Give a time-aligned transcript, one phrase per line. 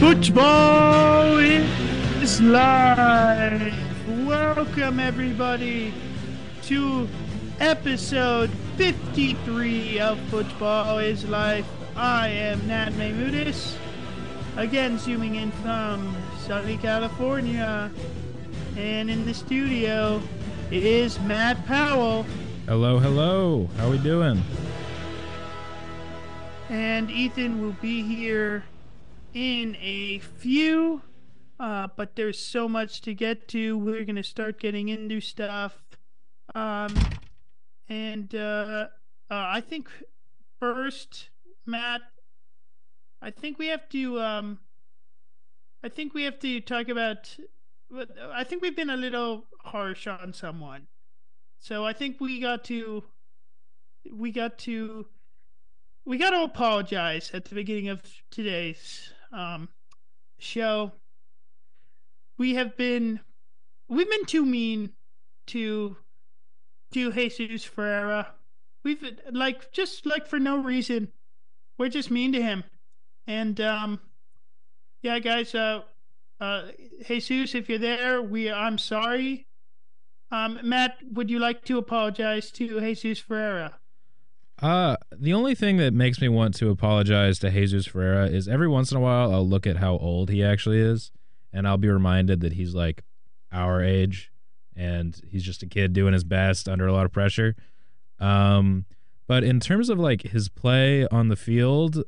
[0.00, 3.74] Football is live.
[4.26, 5.92] Welcome everybody
[6.62, 7.06] to
[7.60, 11.66] episode 53 of Futbol is Life.
[11.96, 13.76] I am Nat Maymudis,
[14.56, 17.90] again zooming in from sunny California.
[18.78, 20.22] And in the studio
[20.70, 22.24] is Matt Powell.
[22.66, 23.68] Hello, hello.
[23.76, 24.42] How are we doing?
[26.70, 28.64] And Ethan will be here
[29.34, 31.02] in a few.
[31.58, 33.76] Uh, but there's so much to get to.
[33.76, 35.82] We're gonna start getting into stuff.
[36.54, 36.94] Um,
[37.88, 38.86] and uh,
[39.30, 39.88] uh, I think
[40.58, 41.28] first,
[41.66, 42.00] Matt,
[43.20, 44.20] I think we have to.
[44.20, 44.58] Um,
[45.84, 47.36] I think we have to talk about.
[48.32, 50.86] I think we've been a little harsh on someone,
[51.58, 53.04] so I think we got to.
[54.10, 55.06] We got to.
[56.06, 59.68] We got to apologize at the beginning of today's um,
[60.38, 60.92] show.
[62.38, 63.20] We have been,
[63.88, 64.90] we've been too mean
[65.48, 65.96] to
[66.92, 68.34] to Jesus Ferreira.
[68.82, 71.08] We've like just like for no reason.
[71.78, 72.64] We're just mean to him.
[73.26, 74.00] And um
[75.02, 75.82] yeah, guys, uh
[76.40, 76.68] uh
[77.06, 79.46] Jesus, if you're there, we I'm sorry.
[80.30, 83.79] Um Matt, would you like to apologize to Jesus Ferreira?
[84.60, 88.68] Uh the only thing that makes me want to apologize to Jesus Ferreira is every
[88.68, 91.12] once in a while I'll look at how old he actually is
[91.52, 93.02] and I'll be reminded that he's like
[93.52, 94.30] our age
[94.76, 97.56] and he's just a kid doing his best under a lot of pressure.
[98.18, 98.86] Um,
[99.26, 102.02] but in terms of like his play on the field,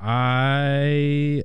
[0.00, 1.42] I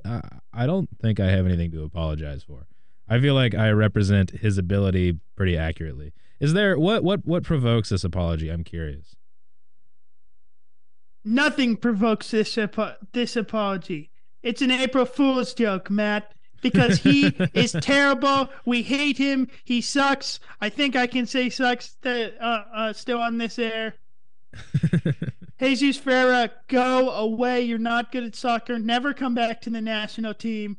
[0.52, 2.66] I don't think I have anything to apologize for.
[3.08, 6.12] I feel like I represent his ability pretty accurately.
[6.40, 8.48] Is there what what what provokes this apology?
[8.48, 9.16] I'm curious.
[11.24, 12.58] Nothing provokes this
[13.12, 14.10] this apology.
[14.42, 18.48] It's an April Fool's joke, Matt because he is terrible.
[18.64, 19.48] We hate him.
[19.64, 20.40] He sucks.
[20.60, 23.94] I think I can say sucks that, uh, uh, still on this air.
[25.60, 27.62] Jesus Ferreira, go away.
[27.62, 28.78] You're not good at soccer.
[28.78, 30.78] Never come back to the national team.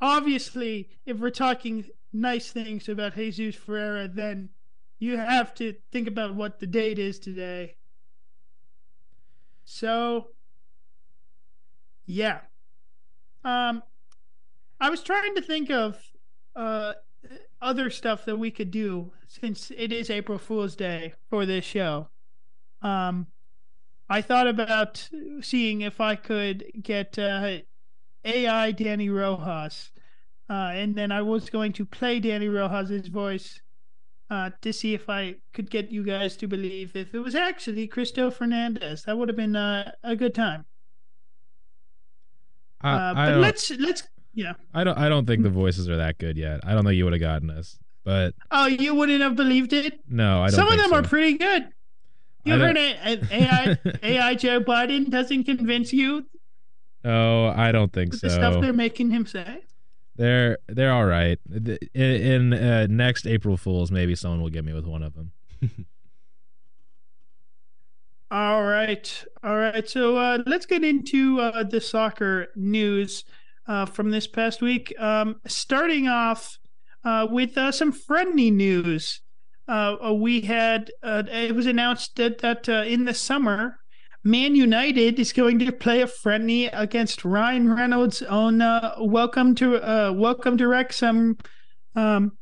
[0.00, 4.50] Obviously, if we're talking nice things about Jesus Ferreira, then
[4.98, 7.76] you have to think about what the date is today.
[9.64, 10.28] So,
[12.06, 12.40] yeah.
[13.44, 13.82] Um,
[14.80, 15.98] I was trying to think of
[16.54, 16.94] uh
[17.60, 22.08] other stuff that we could do since it is April Fool's Day for this show.
[22.82, 23.26] Um,
[24.08, 25.08] I thought about
[25.40, 27.58] seeing if I could get uh,
[28.24, 29.90] AI Danny Rojas,
[30.48, 33.60] uh, and then I was going to play Danny Rojas's voice
[34.30, 37.86] uh, to see if I could get you guys to believe if it was actually
[37.86, 39.04] Cristo Fernandez.
[39.04, 40.64] That would have been uh, a good time.
[42.82, 44.02] Uh, but let's let's
[44.34, 44.54] yeah.
[44.74, 46.60] I don't I don't think the voices are that good yet.
[46.64, 50.00] I don't know you would have gotten us, but oh, you wouldn't have believed it.
[50.08, 50.56] No, I don't.
[50.56, 50.96] Some of them so.
[50.96, 51.68] are pretty good.
[52.44, 56.26] You I heard a, AI AI Joe Biden doesn't convince you.
[57.04, 58.26] Oh, I don't think so.
[58.26, 59.62] The stuff they're making him say.
[60.16, 61.38] They're they're all right.
[61.52, 65.32] In, in uh, next April Fools, maybe someone will get me with one of them.
[68.30, 69.24] All right.
[69.44, 69.88] All right.
[69.88, 73.24] So uh, let's get into uh, the soccer news
[73.68, 74.92] uh, from this past week.
[74.98, 76.58] Um, starting off
[77.04, 79.20] uh, with uh, some friendly news.
[79.68, 83.78] We had, it was announced that, that in the summer,
[84.26, 88.58] Man United is going to play a friendly against Ryan Reynolds on
[88.98, 91.38] Welcome to Welcome to Wrexham.
[91.94, 92.32] Um,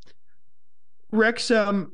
[1.11, 1.91] Wrexham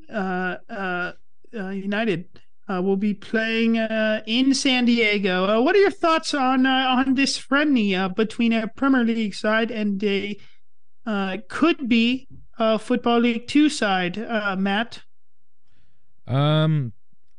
[1.52, 2.24] United
[2.68, 5.44] uh, will be playing uh, in San Diego.
[5.44, 9.34] Uh, what are your thoughts on uh, on this friendly uh, between a Premier League
[9.34, 10.38] side and a
[11.04, 12.28] uh, could be
[12.58, 14.16] a Football League Two side,
[14.58, 15.02] Matt?
[16.26, 16.92] Um,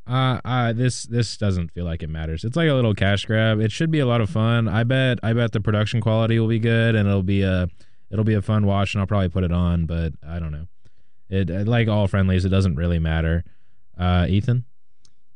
[0.07, 2.43] uh, uh, this this doesn't feel like it matters.
[2.43, 3.59] It's like a little cash grab.
[3.59, 4.67] It should be a lot of fun.
[4.67, 7.67] I bet I bet the production quality will be good, and it'll be a
[8.09, 9.85] it'll be a fun watch, and I'll probably put it on.
[9.85, 10.67] But I don't know.
[11.29, 13.43] It like all friendlies, it doesn't really matter.
[13.97, 14.65] Uh, Ethan.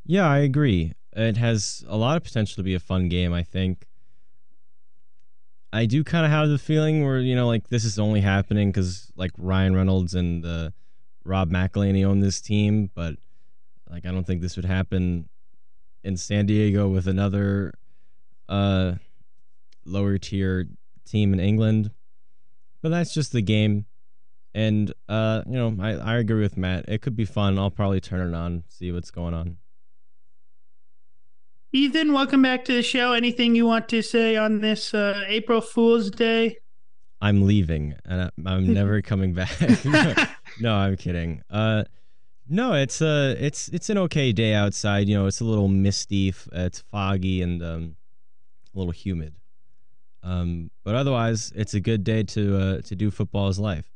[0.05, 0.93] Yeah, I agree.
[1.13, 3.85] It has a lot of potential to be a fun game, I think.
[5.73, 8.69] I do kind of have the feeling where, you know, like this is only happening
[8.69, 10.69] because, like, Ryan Reynolds and uh,
[11.25, 13.15] Rob McElhenney own this team, but,
[13.89, 15.29] like, I don't think this would happen
[16.03, 17.73] in San Diego with another
[18.49, 18.93] uh,
[19.85, 20.67] lower tier
[21.05, 21.91] team in England.
[22.81, 23.85] But that's just the game.
[24.53, 26.85] And, uh, you know, I, I agree with Matt.
[26.87, 27.59] It could be fun.
[27.59, 29.57] I'll probably turn it on, see what's going on.
[31.73, 33.13] Ethan, welcome back to the show.
[33.13, 36.57] Anything you want to say on this uh, April Fool's Day?
[37.21, 39.51] I'm leaving and I'm never coming back.
[40.59, 41.41] no, I'm kidding.
[41.49, 41.83] Uh,
[42.49, 45.07] no, it's a uh, it's it's an okay day outside.
[45.07, 47.95] You know, it's a little misty, it's foggy, and um,
[48.73, 49.35] a little humid.
[50.23, 53.91] Um, but otherwise, it's a good day to uh, to do football's life.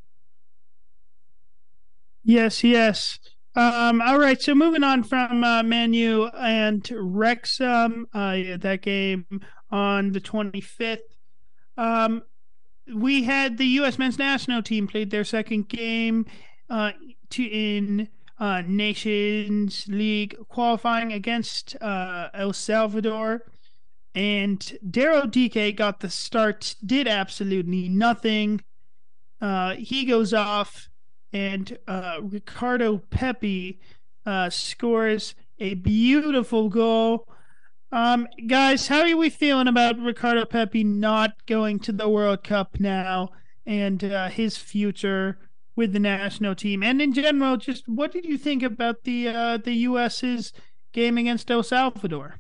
[2.24, 3.19] Yes, yes.
[3.53, 9.25] Um, all right, so moving on from uh, Manu and Wrexham, uh, that game
[9.69, 11.00] on the 25th.
[11.77, 12.24] Um,
[12.94, 13.98] we had the U.S.
[13.98, 16.25] men's national team played their second game
[16.69, 16.92] uh,
[17.31, 18.07] to in
[18.41, 23.43] uh, Nations League qualifying against uh, El Salvador.
[24.15, 28.61] And Daryl Dike got the start, did absolutely nothing.
[29.39, 30.89] Uh, he goes off,
[31.31, 33.79] and uh, Ricardo Pepi
[34.25, 37.27] uh, scores a beautiful goal.
[37.91, 42.79] Um, guys, how are we feeling about Ricardo Pepi not going to the World Cup
[42.79, 43.29] now
[43.65, 45.38] and uh, his future
[45.81, 46.83] with the national team?
[46.83, 50.54] And in general, just what did you think about the uh, the U.S.'s
[50.94, 52.39] game against El Salvador?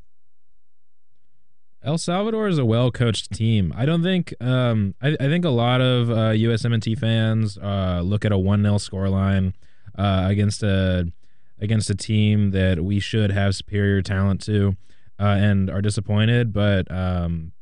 [1.83, 3.73] El Salvador is a well coached team.
[3.75, 8.23] I don't think um, I, I, think a lot of uh, USMNT fans uh, look
[8.23, 9.53] at a one 0 scoreline
[9.97, 11.11] uh, against a
[11.59, 14.75] against a team that we should have superior talent to,
[15.19, 16.53] uh, and are disappointed.
[16.53, 17.53] But um,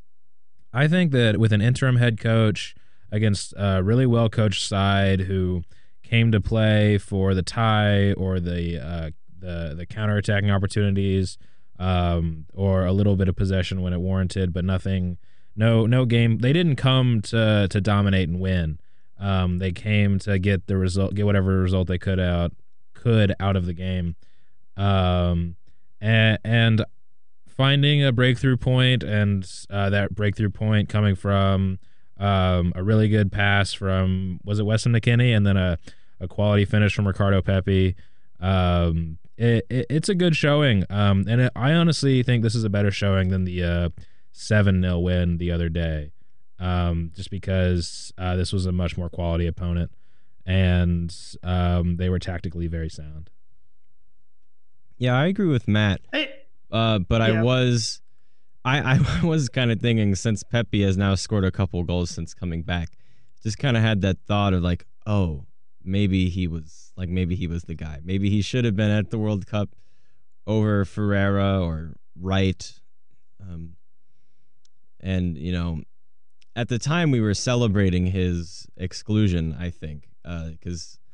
[0.74, 2.76] I think that with an interim head coach
[3.12, 5.64] against a really well coached side who
[6.04, 11.38] came to play for the tie or the uh, the the counter attacking opportunities
[11.80, 15.18] um, or a little bit of possession when it warranted, but nothing.
[15.56, 16.40] No, no game.
[16.40, 18.80] They didn't come to to dominate and win.
[19.20, 22.54] Um, they came to get the result, get whatever result they could out
[22.94, 24.16] could out of the game,
[24.78, 25.56] um,
[26.00, 26.86] and, and
[27.48, 31.80] finding a breakthrough point, and uh, that breakthrough point coming from
[32.20, 35.78] um, a really good pass from was it Weston McKennie, and then a
[36.20, 37.96] a quality finish from Ricardo Pepi.
[38.40, 40.86] Um, it, it, it's a good showing.
[40.90, 43.90] Um, and it, I honestly think this is a better showing than the uh,
[44.34, 46.12] seven uh, 0 win the other day.
[46.60, 49.92] Um, just because uh, this was a much more quality opponent,
[50.46, 53.30] and um, they were tactically very sound.
[54.98, 56.02] Yeah, I agree with Matt.
[56.70, 57.40] Uh, but yeah.
[57.40, 58.02] I was,
[58.66, 62.34] I, I was kind of thinking since Pepi has now scored a couple goals since
[62.34, 62.90] coming back,
[63.42, 65.46] just kind of had that thought of like, oh,
[65.84, 68.00] maybe he was like maybe he was the guy.
[68.04, 69.70] Maybe he should have been at the World Cup
[70.46, 72.80] over Ferreira or Wright.
[73.42, 73.76] Um,
[75.00, 75.82] and you know,
[76.56, 79.56] at the time we were celebrating his exclusion.
[79.58, 81.06] I think because uh,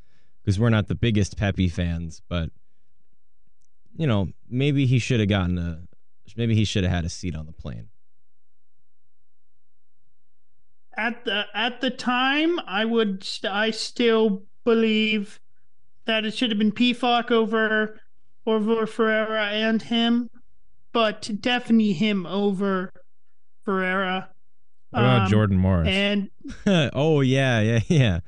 [0.41, 2.49] because we're not the biggest Pepi fans, but
[3.95, 5.83] you know maybe he should have gotten a
[6.35, 7.89] maybe he should have had a seat on the plane.
[10.97, 15.39] At the at the time, I would I still believe
[16.05, 17.99] that it should have been Pefok over
[18.45, 20.29] over Ferreira and him,
[20.93, 22.91] but definitely him over
[23.63, 24.29] Ferreira.
[24.91, 25.89] What about um, Jordan Morris?
[25.89, 26.29] And
[26.93, 28.19] oh yeah, yeah, yeah.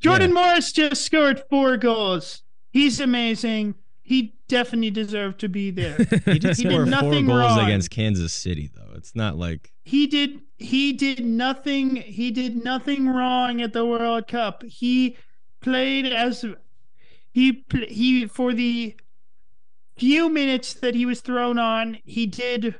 [0.00, 0.34] Jordan yeah.
[0.34, 2.42] Morris just scored four goals.
[2.72, 3.74] He's amazing.
[4.08, 5.96] He definitely deserved to be there.
[6.24, 7.60] he did score did four goals wrong.
[7.60, 8.94] against Kansas City, though.
[8.94, 10.40] It's not like he did.
[10.56, 11.96] He did nothing.
[11.96, 14.62] He did nothing wrong at the World Cup.
[14.62, 15.18] He
[15.60, 16.42] played as
[17.32, 18.96] he he for the
[19.98, 22.76] few minutes that he was thrown on, he did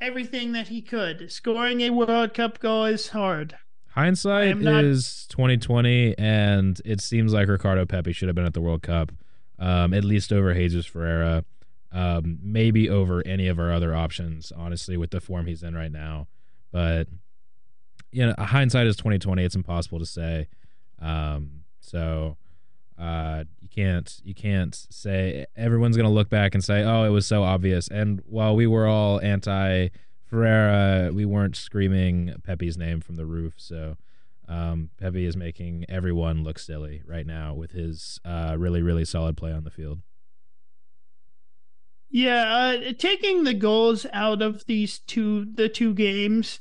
[0.00, 1.30] everything that he could.
[1.30, 3.54] Scoring a World Cup goal is hard.
[3.90, 4.82] Hindsight not...
[4.82, 8.82] is twenty twenty, and it seems like Ricardo Pepi should have been at the World
[8.82, 9.12] Cup,
[9.60, 11.44] um, at least over Jesus Ferreira,
[11.92, 14.52] um, maybe over any of our other options.
[14.56, 16.26] Honestly, with the form he's in right now,
[16.72, 17.06] but
[18.10, 19.44] you know, hindsight is twenty twenty.
[19.44, 20.48] It's impossible to say.
[20.98, 22.36] Um, so
[22.98, 27.26] uh, you can't you can't say everyone's gonna look back and say, oh, it was
[27.26, 27.88] so obvious.
[27.88, 29.88] And while we were all anti
[30.24, 33.54] Ferreira, we weren't screaming Pepi's name from the roof.
[33.56, 33.96] So
[34.50, 39.36] um, Pepi is making everyone look silly right now with his uh, really really solid
[39.36, 40.00] play on the field.
[42.10, 46.60] Yeah, uh, taking the goals out of these two the two games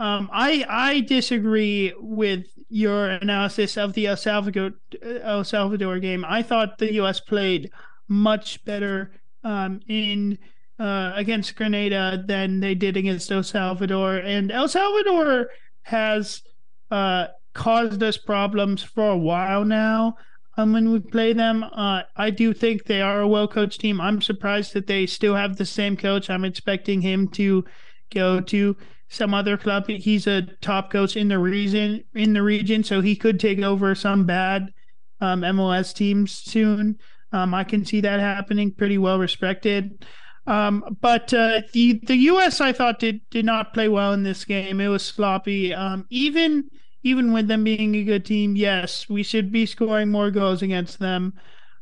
[0.00, 6.24] um, I I disagree with your analysis of the El Salvador El Salvador game.
[6.26, 7.20] I thought the U.S.
[7.20, 7.70] played
[8.08, 9.12] much better
[9.44, 10.38] um, in
[10.78, 15.50] uh, against Grenada than they did against El Salvador, and El Salvador
[15.82, 16.42] has
[16.90, 20.16] uh, caused us problems for a while now.
[20.56, 21.64] um, when we play them.
[21.64, 24.00] Uh, I do think they are a well coached team.
[24.00, 26.28] I'm surprised that they still have the same coach.
[26.28, 27.64] I'm expecting him to
[28.12, 28.76] go to
[29.08, 29.88] some other club.
[29.88, 33.94] He's a top coach in the region, in the region, so he could take over
[33.94, 34.72] some bad
[35.20, 36.98] um, MLS teams soon.
[37.32, 38.72] Um, I can see that happening.
[38.72, 40.04] Pretty well respected.
[40.46, 42.60] Um, but uh, the the U.S.
[42.60, 44.80] I thought did did not play well in this game.
[44.80, 45.72] It was sloppy.
[45.72, 46.70] Um, even
[47.02, 50.98] even with them being a good team, yes, we should be scoring more goals against
[50.98, 51.34] them.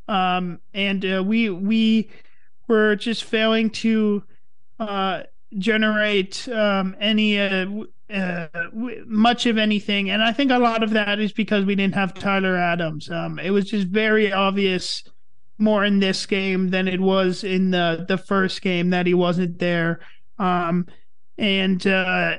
[0.07, 2.11] Um, and uh, we we
[2.67, 4.23] were just failing to
[4.79, 5.23] uh,
[5.57, 7.67] generate um, any uh,
[8.13, 8.49] uh,
[9.07, 10.11] much of anything.
[10.11, 13.11] And I think a lot of that is because we didn't have Tyler Adams.
[13.11, 15.05] Um, it was just very obvious
[15.59, 19.59] more in this game than it was in the the first game that he wasn't
[19.59, 20.01] there.
[20.39, 20.87] Um,
[21.37, 22.39] and uh,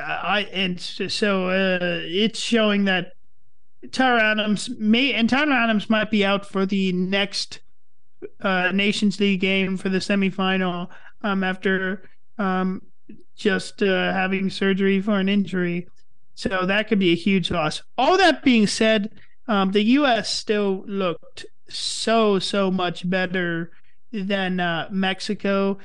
[0.00, 3.12] I and so uh, it's showing that
[3.92, 7.60] Tyler Adams may and Tyler Adams might be out for the next
[8.40, 10.88] uh, Nations League game for the semifinal
[11.22, 12.82] um, after um,
[13.36, 15.88] just uh, having surgery for an injury.
[16.34, 17.82] So that could be a huge loss.
[17.98, 19.10] All that being said,
[19.48, 20.32] um, the U.S.
[20.32, 23.70] still looked so so much better
[24.12, 25.78] than uh, Mexico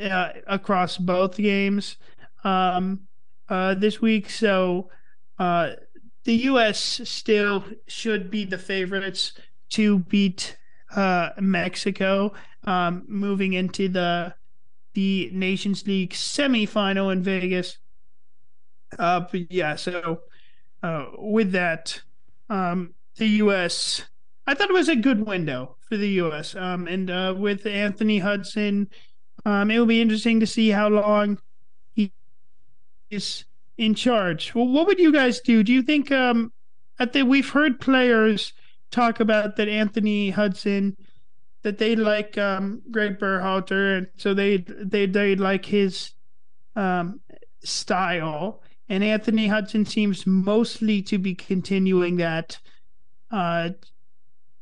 [0.00, 1.96] uh, across both games
[2.44, 3.00] um,
[3.48, 4.30] uh, this week.
[4.30, 4.90] So
[5.38, 5.72] uh,
[6.24, 7.00] the U.S.
[7.04, 9.32] still should be the favorites
[9.70, 10.56] to beat
[10.94, 12.32] uh, Mexico
[12.64, 14.34] um, moving into the
[14.94, 17.78] the Nations League semifinal in Vegas.
[18.96, 20.20] Uh, yeah, so
[20.84, 22.00] uh, with that,
[22.48, 24.04] um, the U.S.
[24.46, 26.54] I thought it was a good window for the U.S.
[26.54, 28.88] Um, and uh, with Anthony Hudson,
[29.44, 31.38] um, it will be interesting to see how long
[33.14, 33.44] is
[33.76, 34.54] in charge.
[34.54, 35.62] Well, what would you guys do?
[35.62, 36.52] Do you think um,
[36.98, 38.52] that they, we've heard players
[38.90, 40.96] talk about that Anthony Hudson
[41.62, 46.12] that they like um, Greg Berhalter, and so they they they like his
[46.76, 47.20] um,
[47.64, 48.62] style.
[48.88, 52.58] And Anthony Hudson seems mostly to be continuing that.
[53.30, 53.70] Uh,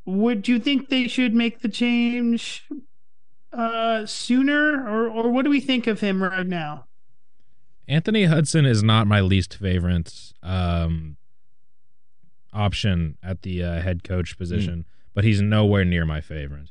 [0.04, 2.68] would you think they should make the change
[3.52, 6.86] uh, sooner, or or what do we think of him right now?
[7.88, 11.16] Anthony Hudson is not my least favorite um,
[12.52, 14.84] option at the uh, head coach position, mm.
[15.14, 16.70] but he's nowhere near my favorite.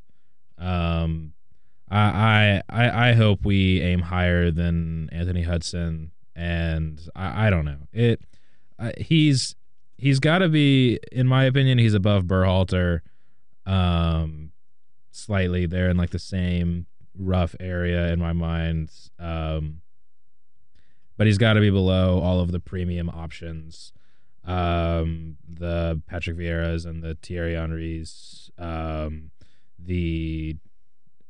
[0.57, 1.33] Um,
[1.89, 7.87] I, I I hope we aim higher than Anthony Hudson, and I, I don't know
[7.91, 8.21] it.
[8.79, 9.55] Uh, he's
[9.97, 13.01] he's got to be, in my opinion, he's above Berhalter
[13.65, 14.51] um,
[15.11, 15.65] slightly.
[15.65, 16.85] They're in like the same
[17.17, 18.89] rough area in my mind.
[19.19, 19.80] Um,
[21.21, 23.93] but he's got to be below all of the premium options.
[24.43, 29.29] Um, the Patrick Vieiras and the Thierry Henrys, um,
[29.77, 30.55] the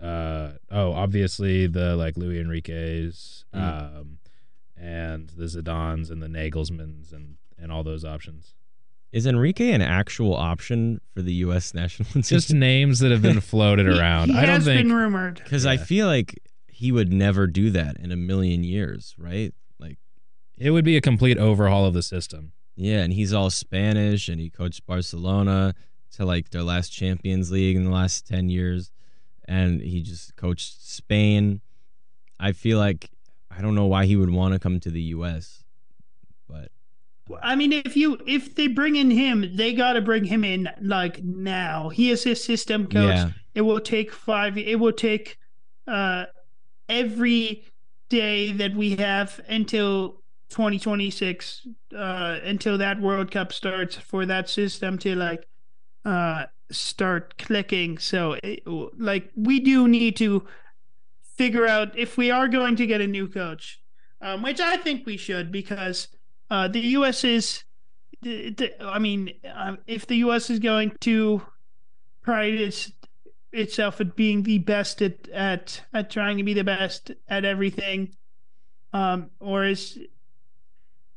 [0.02, 3.60] uh, oh, obviously the like Luis Enrique's, mm.
[4.00, 4.20] um,
[4.78, 8.54] and the Zidanes and the Nagelsmanns and and all those options.
[9.12, 11.74] Is Enrique an actual option for the U.S.
[11.74, 12.22] national team?
[12.22, 14.30] Just names that have been floated around.
[14.30, 15.42] He I don't think it has think been rumored.
[15.44, 15.72] Because yeah.
[15.72, 19.54] I feel like he would never do that in a million years, right?
[20.62, 22.52] Like, it would be a complete overhaul of the system.
[22.76, 25.74] Yeah, and he's all Spanish, and he coached Barcelona
[26.16, 28.92] to like their last Champions League in the last ten years,
[29.46, 31.62] and he just coached Spain.
[32.40, 33.10] I feel like
[33.50, 35.64] I don't know why he would want to come to the U.S.,
[36.48, 36.70] but
[37.42, 40.70] I mean, if you if they bring in him, they got to bring him in
[40.82, 41.90] like now.
[41.90, 43.16] He is a system coach.
[43.16, 43.32] Yeah.
[43.54, 44.58] It will take five.
[44.58, 45.38] It will take
[45.88, 46.26] uh,
[46.88, 47.66] every
[48.10, 50.21] day that we have until
[50.52, 55.48] 2026, uh, until that World Cup starts, for that system to like
[56.06, 57.98] uh, start clicking.
[57.98, 58.64] So, it,
[58.98, 60.46] like, we do need to
[61.38, 63.82] figure out if we are going to get a new coach,
[64.22, 66.08] um, which I think we should because
[66.50, 67.24] uh, the U.S.
[67.24, 67.64] is,
[68.26, 70.50] I mean, uh, if the U.S.
[70.50, 71.42] is going to
[72.22, 72.92] pride its,
[73.52, 78.14] itself at being the best at, at at trying to be the best at everything,
[78.94, 80.00] um, or is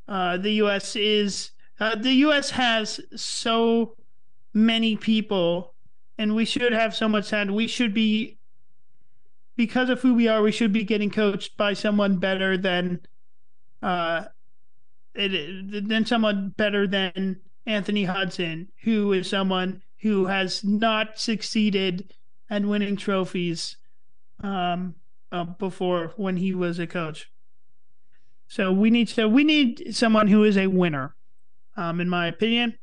[0.09, 0.97] uh, the U.S.
[0.97, 2.51] is uh, the U.S.
[2.51, 3.97] has so
[4.53, 5.75] many people,
[6.19, 7.55] and we should have so much time.
[7.55, 8.39] We should be
[9.57, 10.43] because of who we are.
[10.43, 13.01] We should be getting coached by someone better than
[13.83, 14.27] uh,
[15.15, 22.13] it, than someone better than Anthony Hudson, who is someone who has not succeeded
[22.51, 23.77] at winning trophies
[24.43, 24.95] um,
[25.33, 27.31] uh, before when he was a coach.
[28.49, 31.15] So we need to we need someone who is a winner,
[31.77, 32.79] um, in my opinion.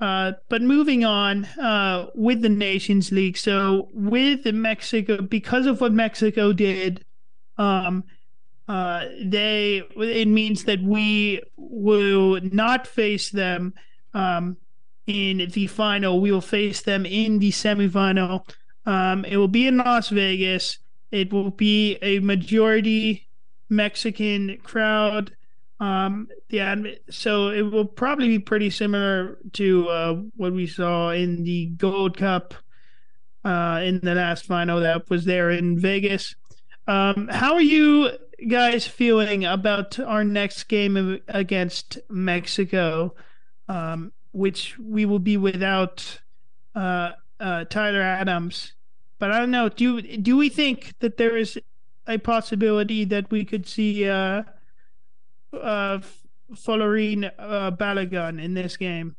[0.00, 3.36] Uh, but moving on uh, with the Nations League.
[3.36, 7.04] So with Mexico, because of what Mexico did,
[7.56, 8.02] um,
[8.66, 13.74] uh, they it means that we will not face them
[14.14, 14.56] um,
[15.06, 16.20] in the final.
[16.20, 18.48] We will face them in the semifinal.
[18.86, 20.78] Um, it will be in Las Vegas.
[21.10, 23.28] It will be a majority
[23.72, 25.34] Mexican crowd.
[25.80, 26.76] Um, yeah,
[27.10, 32.16] so it will probably be pretty similar to uh, what we saw in the Gold
[32.16, 32.54] Cup
[33.44, 36.36] uh, in the last final that was there in Vegas.
[36.86, 38.10] Um, how are you
[38.48, 43.14] guys feeling about our next game against Mexico,
[43.68, 46.20] um, which we will be without
[46.74, 48.74] uh, uh, Tyler Adams?
[49.18, 49.68] But I don't know.
[49.68, 51.58] Do do we think that there is
[52.06, 54.08] a possibility that we could see?
[54.08, 54.42] Uh,
[55.52, 56.00] uh,
[56.54, 59.16] Folarin uh, Balogun in this game?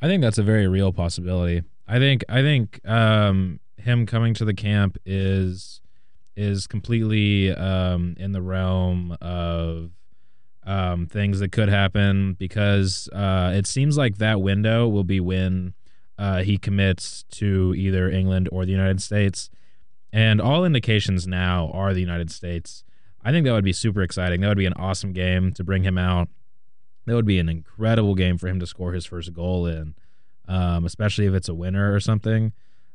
[0.00, 1.62] I think that's a very real possibility.
[1.86, 5.80] I think I think um, him coming to the camp is
[6.36, 9.90] is completely um, in the realm of
[10.64, 15.74] um, things that could happen because uh, it seems like that window will be when
[16.18, 19.50] uh, he commits to either England or the United States,
[20.12, 22.84] and all indications now are the United States.
[23.22, 24.40] I think that would be super exciting.
[24.40, 26.28] That would be an awesome game to bring him out.
[27.06, 29.94] That would be an incredible game for him to score his first goal in,
[30.48, 32.52] um, especially if it's a winner or something.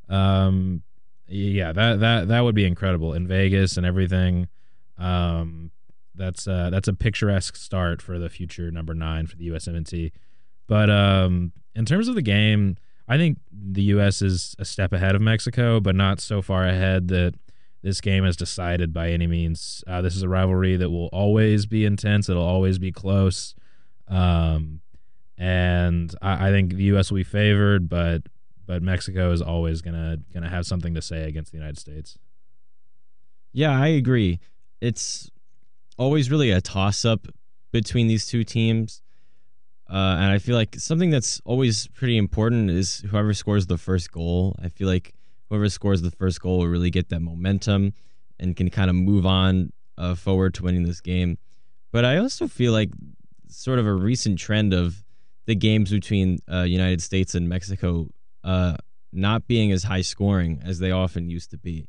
[0.10, 0.84] Um,
[1.28, 4.48] yeah, that that that would be incredible in Vegas and everything.
[4.98, 5.72] Um,
[6.14, 10.12] that's uh, that's a picturesque start for the future number nine for the USMNT.
[10.68, 14.22] But um, in terms of the game, I think the U.S.
[14.22, 17.36] is a step ahead of Mexico, but not so far ahead that
[17.84, 19.84] this game is decided by any means.
[19.86, 22.30] Uh, this is a rivalry that will always be intense.
[22.30, 23.54] It'll always be close.
[24.08, 24.82] Um,
[25.38, 27.12] and I, I, think the U.S.
[27.12, 28.24] will be favored, but
[28.66, 32.18] but Mexico is always gonna gonna have something to say against the United States.
[33.52, 34.40] Yeah, I agree.
[34.82, 35.30] It's
[35.98, 37.28] always really a toss up
[37.72, 39.02] between these two teams.
[39.90, 44.12] Uh, and I feel like something that's always pretty important is whoever scores the first
[44.12, 44.56] goal.
[44.62, 45.14] I feel like
[45.50, 47.94] whoever scores the first goal will really get that momentum
[48.40, 51.38] and can kind of move on uh, forward to winning this game.
[51.92, 52.90] But I also feel like
[53.48, 55.04] sort of a recent trend of
[55.46, 58.10] the games between uh, United States and Mexico
[58.44, 58.76] uh,
[59.14, 61.88] not being as high scoring as they often used to be.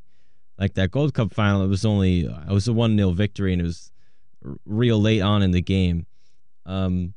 [0.57, 3.61] Like that Gold Cup final, it was only it was a one 0 victory and
[3.61, 3.91] it was
[4.65, 6.05] real late on in the game.
[6.65, 7.13] Um,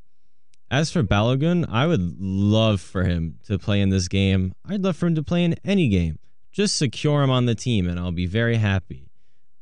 [0.70, 4.54] as for Balogun, I would love for him to play in this game.
[4.68, 6.18] I'd love for him to play in any game
[6.52, 9.08] just secure him on the team and I'll be very happy.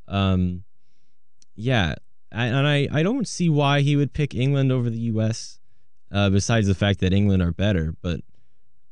[0.06, 0.64] Um,
[1.54, 1.96] yeah,
[2.32, 5.58] and I, I don't see why he would pick England over the U.S.
[6.10, 8.20] Uh, besides the fact that England are better, but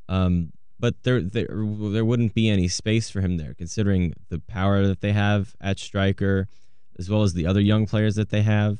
[0.08, 4.86] um, but there there there wouldn't be any space for him there, considering the power
[4.86, 6.48] that they have at striker,
[6.98, 8.78] as well as the other young players that they have.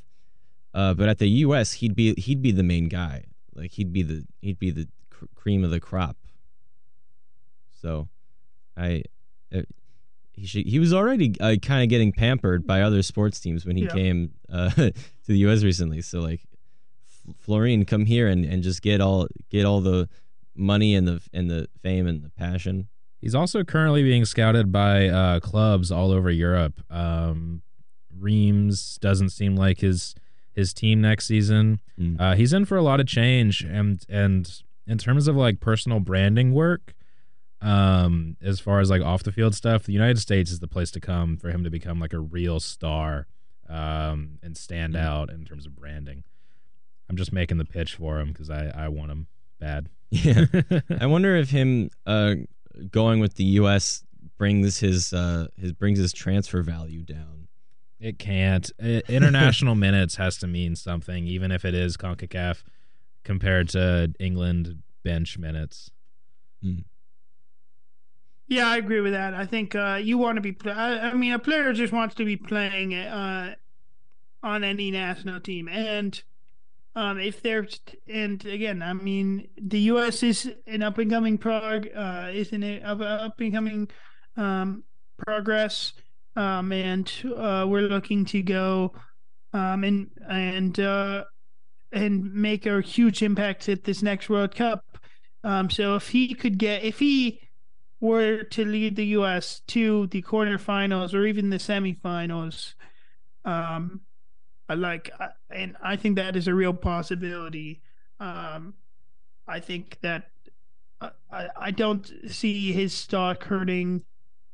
[0.77, 3.25] Uh, but at the U.S., he'd be he'd be the main guy.
[3.55, 6.19] Like he'd be the he'd be the cr- cream of the crop.
[7.81, 8.09] So
[8.77, 9.03] I
[9.55, 9.63] uh,
[10.35, 13.77] he should, he was already uh, kind of getting pampered by other sports teams when
[13.77, 13.91] he yeah.
[13.91, 14.93] came uh, to
[15.27, 15.65] the U.S.
[15.65, 16.03] recently.
[16.03, 16.43] So like,
[17.49, 20.11] Folarin, come here and, and just get all get all the
[20.55, 22.89] money and the and the fame and the passion.
[23.23, 26.83] He's also currently being scouted by uh, clubs all over Europe.
[26.91, 27.63] Um,
[28.15, 30.15] Reims doesn't seem like his
[30.57, 31.81] his team next season.
[32.01, 32.21] Mm.
[32.21, 36.01] Uh, he's in for a lot of change, and and in terms of like personal
[36.01, 36.95] branding work,
[37.61, 40.91] um, as far as like off the field stuff, the United States is the place
[40.93, 43.27] to come for him to become like a real star
[43.69, 45.07] um, and stand mm-hmm.
[45.07, 46.25] out in terms of branding.
[47.09, 49.27] I'm just making the pitch for him because I, I want him
[49.61, 49.89] bad.
[50.11, 50.47] Yeah.
[51.01, 52.35] I wonder if him uh,
[52.91, 54.05] going with the U.S.
[54.39, 57.46] brings his uh, his brings his transfer value down.
[57.99, 58.71] It can't.
[59.09, 62.63] International minutes has to mean something, even if it is Concacaf
[63.25, 65.91] compared to England bench minutes.
[66.65, 66.85] Mm.
[68.49, 69.35] Yeah, I agree with that.
[69.35, 70.57] I think uh, you want to be.
[70.71, 73.55] I, I, mean, a player just wants to be playing uh,
[74.43, 76.23] on any national team, and
[76.95, 77.67] um, if they're
[78.09, 80.23] and again, I mean, the U.S.
[80.23, 83.89] is an up and coming prog, uh, is an up and coming
[84.37, 84.85] um,
[85.17, 85.93] progress,
[86.37, 88.93] um, and uh, we're looking to go
[89.53, 91.25] um, and and uh,
[91.93, 94.85] and make a huge impact at this next World Cup.
[95.43, 97.41] Um, so if he could get, if he
[98.01, 99.63] were to lead the U.S.
[99.69, 102.75] to the quarterfinals or even the semifinals,
[103.45, 104.01] um,
[104.69, 105.11] I like,
[105.51, 107.81] and I think that is a real possibility.
[108.21, 108.75] Um,
[109.49, 110.31] I think that
[111.01, 114.03] uh, I I don't see his stock hurting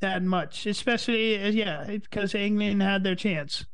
[0.03, 3.65] that much, especially uh, yeah because England had their chance.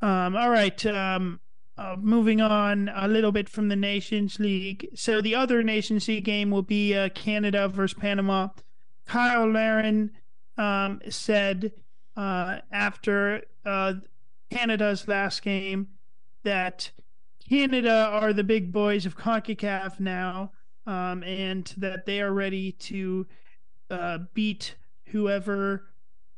[0.00, 0.86] Um, all right.
[0.86, 1.40] Um,
[1.76, 4.88] uh, moving on a little bit from the Nations League.
[4.94, 8.48] So the other Nations League game will be uh, Canada versus Panama.
[9.08, 10.10] Cyle Larin
[10.56, 11.72] um, said
[12.16, 13.94] uh, after uh,
[14.50, 15.88] Canada's last game
[16.42, 16.90] that
[17.48, 20.50] Canada are the big boys of CONCACAF now,
[20.86, 23.26] um, and that they are ready to
[23.90, 24.74] uh, beat
[25.10, 25.88] whoever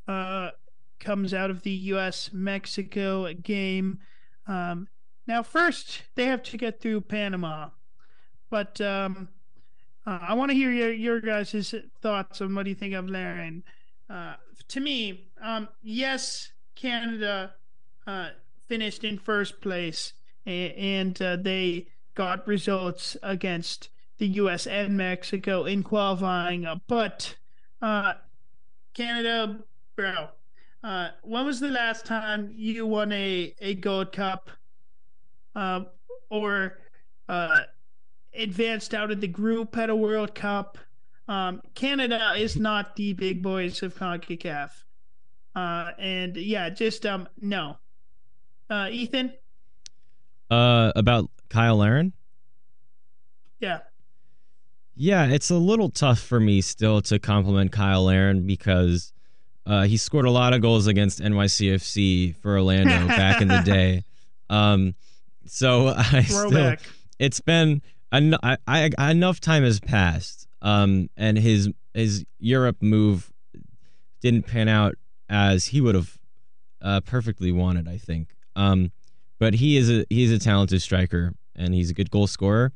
[0.08, 0.50] uh,
[0.98, 2.30] comes out of the U.S.
[2.32, 3.98] Mexico game.
[4.46, 4.88] Um,
[5.26, 7.70] now, first, they have to get through Panama.
[8.50, 9.28] But um,
[10.06, 13.08] uh, I want to hear your, your guys' thoughts on what do you think of
[13.08, 13.62] Larin.
[14.08, 14.34] Uh,
[14.68, 17.54] to me, um, yes, Canada
[18.06, 18.30] uh,
[18.66, 20.14] finished in first place
[20.46, 24.66] and, uh, they got results against the U.S.
[24.66, 26.66] and Mexico in qualifying.
[26.86, 27.36] But
[27.80, 28.14] uh,
[28.94, 29.60] Canada,
[29.96, 30.28] bro,
[30.82, 34.50] uh, when was the last time you won a, a Gold Cup?
[35.54, 35.80] uh,
[36.28, 36.78] or
[37.28, 37.60] uh,
[38.34, 40.78] advanced out of the group at a World Cup.
[41.28, 44.70] Um, Canada is not the big boys of CONCACAF.
[45.54, 47.76] Uh, and yeah, just um, no.
[48.68, 49.32] Uh, Ethan?
[50.50, 52.12] Uh, about Cyle Larin?
[53.60, 53.80] Yeah.
[54.94, 59.12] Yeah, it's a little tough for me still to compliment Cyle Larin because
[59.66, 64.04] uh, he scored a lot of goals against NYCFC for Orlando back in the day.
[64.50, 64.94] Um,
[65.46, 66.74] so I still,
[67.18, 73.32] it's been en- I, I, enough time has passed, um, and his his Europe move
[74.20, 74.96] didn't pan out
[75.28, 76.18] as he would have
[76.82, 77.88] uh, perfectly wanted.
[77.88, 78.92] I think, um,
[79.38, 82.72] but he is a he's a talented striker and he's a good goal scorer,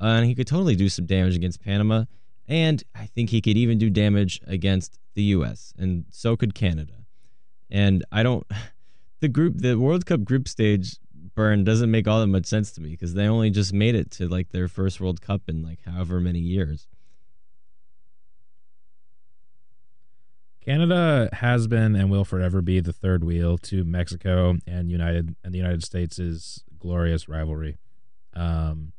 [0.00, 2.04] uh, and he could totally do some damage against Panama,
[2.48, 5.72] and I think he could even do damage against the U.S.
[5.78, 6.92] and so could Canada.
[7.70, 8.46] And I don't
[9.20, 10.98] the group the World Cup group stage
[11.34, 14.10] burn doesn't make all that much sense to me because they only just made it
[14.10, 16.86] to like their first World Cup in like however many years.
[20.66, 25.54] Canada has been and will forever be the third wheel to Mexico and United and
[25.54, 27.76] the United States' glorious rivalry.
[28.34, 28.92] Um,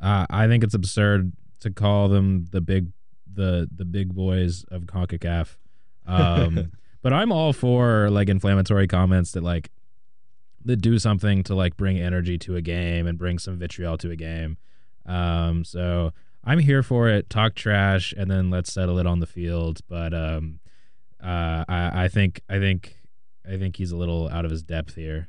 [0.00, 2.92] uh, I think it's absurd to call them the big
[3.32, 5.56] the the big boys of CONCACAF.
[6.06, 9.70] Um, but I'm all for like inflammatory comments that like
[10.64, 14.10] that do something to like bring energy to a game and bring some vitriol to
[14.10, 14.58] a game.
[15.06, 16.12] Um, so
[16.44, 17.30] I'm here for it.
[17.30, 19.80] Talk trash and then let's settle it on the field.
[19.88, 20.60] But um,
[21.22, 22.96] uh, I, I think I think
[23.48, 25.28] I think he's a little out of his depth here.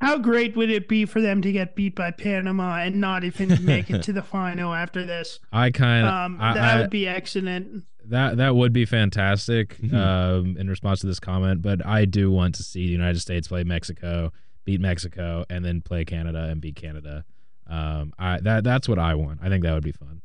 [0.00, 3.64] How great would it be for them to get beat by Panama and not even
[3.64, 5.40] make it to the final after this?
[5.52, 7.84] I kind of um, that I, would be excellent.
[8.04, 9.76] That that would be fantastic.
[9.78, 9.96] Mm-hmm.
[9.96, 13.48] Um, in response to this comment, but I do want to see the United States
[13.48, 14.32] play Mexico,
[14.64, 17.24] beat Mexico, and then play Canada and beat Canada.
[17.66, 19.40] Um, I that that's what I want.
[19.42, 20.22] I think that would be fun.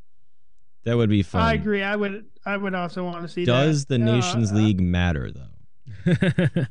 [0.86, 1.42] That would be fun.
[1.42, 1.82] I agree.
[1.82, 2.26] I would.
[2.46, 3.44] I would also want to see.
[3.46, 3.90] Does that.
[3.90, 5.50] the Nations uh, League matter though?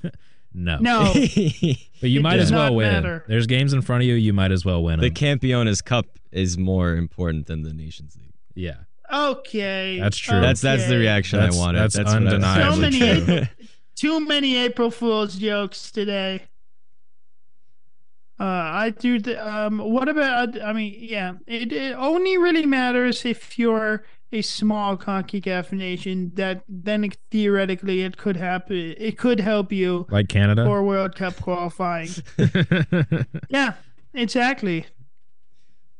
[0.55, 0.79] No.
[0.79, 1.12] No.
[2.01, 2.93] but you might as well win.
[2.93, 3.25] Matter.
[3.27, 4.15] There's games in front of you.
[4.15, 5.01] You might as well win.
[5.01, 5.15] The them.
[5.15, 8.35] Campeones Cup is more important than the Nations League.
[8.55, 8.79] Yeah.
[9.12, 9.99] Okay.
[9.99, 10.38] That's true.
[10.38, 10.47] Okay.
[10.47, 11.79] That's that's the reaction that's, I wanted.
[11.79, 13.35] That's, that's undeniably so many true.
[13.35, 13.49] April,
[13.95, 16.43] too many April Fools jokes today.
[18.41, 19.21] Uh, I do.
[19.21, 20.61] The, um, what about?
[20.61, 26.62] I mean, yeah, it, it only really matters if you're a small CONCACAF nation that
[26.68, 28.95] then theoretically it could happen.
[28.97, 32.09] It could help you, like Canada, for World Cup qualifying.
[33.49, 33.75] yeah,
[34.14, 34.87] exactly.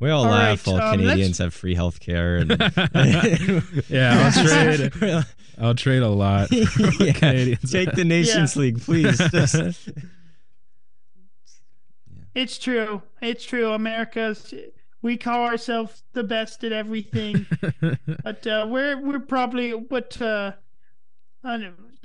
[0.01, 2.37] We all, all laugh right, um, Canadians have free health care.
[2.37, 2.51] And...
[3.89, 5.25] yeah, I'll trade.
[5.59, 6.49] I'll trade a lot.
[6.51, 7.13] yeah.
[7.13, 7.71] Canadians.
[7.71, 8.61] Take the Nations yeah.
[8.61, 9.21] League, please.
[12.35, 13.03] It's true.
[13.21, 13.71] It's true.
[13.73, 14.55] America's
[15.03, 17.47] we call ourselves the best at everything,
[18.25, 20.53] but uh, we're we're probably but uh,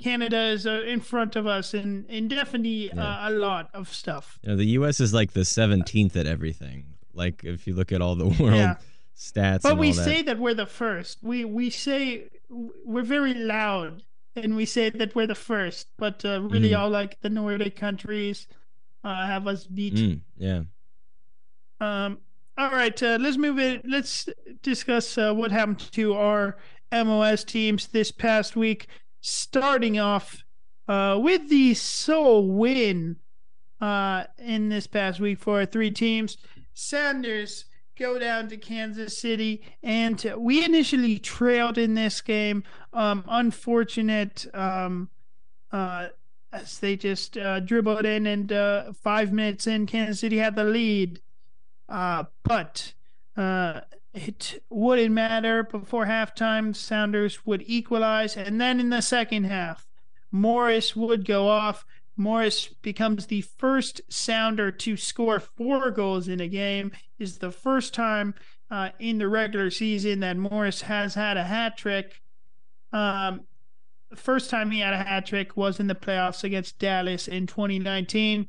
[0.02, 3.02] Canada is uh, in front of us in in definitely yeah.
[3.02, 4.38] Uh, a lot of stuff.
[4.42, 5.00] You know, the U.S.
[5.00, 6.94] is like the seventeenth at everything.
[7.14, 8.76] Like if you look at all the world yeah.
[9.16, 10.04] stats, but we that.
[10.04, 11.18] say that we're the first.
[11.22, 14.02] We we say we're very loud
[14.34, 16.78] and we say that we're the first, but uh, really mm.
[16.78, 18.46] all like the Nordic countries
[19.04, 19.94] uh, have us beat.
[19.94, 20.62] Mm, yeah.
[21.80, 22.18] Um,
[22.58, 23.82] all right, uh, let's move it.
[23.88, 24.28] Let's
[24.62, 26.56] discuss uh, what happened to our
[26.90, 28.88] MLS teams this past week.
[29.20, 30.42] Starting off
[30.88, 33.16] uh, with the sole win
[33.80, 36.36] uh, in this past week for our three teams.
[36.74, 37.66] Sounders
[37.96, 42.64] go down to Kansas City, and we initially trailed in this game.
[42.92, 45.10] Um, unfortunate, um,
[45.70, 46.08] uh,
[46.52, 51.20] as they just uh, dribbled in, and five minutes in, Kansas City had the lead.
[51.88, 52.92] Uh, but
[53.36, 53.80] uh,
[54.14, 56.74] it wouldn't matter before halftime.
[56.74, 59.86] Sounders would equalize, and then in the second half,
[60.30, 61.84] Morris would go off.
[62.16, 66.90] Morris becomes the first Sounder to score four goals in a game.
[67.18, 68.34] Is the first time
[68.70, 72.20] uh, in the regular season that Morris has had a hat trick.
[72.92, 73.42] Um,
[74.14, 78.48] first time he had a hat trick was in the playoffs against Dallas in 2019.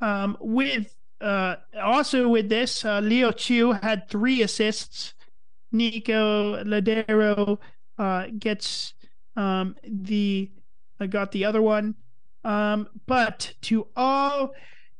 [0.00, 5.14] Um, with uh, also with this, uh, Leo Chu had three assists.
[5.72, 7.58] Nico Lodeiro
[7.98, 8.94] uh, gets
[9.36, 10.50] um, the
[10.98, 11.94] uh, got the other one.
[12.42, 14.52] Um, but to all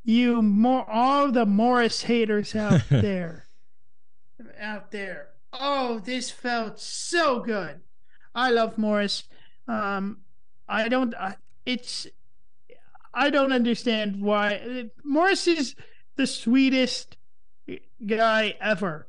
[0.04, 3.48] you more all the Morris haters out there,
[4.58, 7.80] out there, oh, this felt so good.
[8.34, 9.24] I love Morris.
[9.66, 10.18] Um,
[10.68, 11.14] I don't.
[11.14, 12.06] I, it's.
[13.12, 15.74] I don't understand why Morris is
[16.20, 17.16] the sweetest
[18.06, 19.08] guy ever.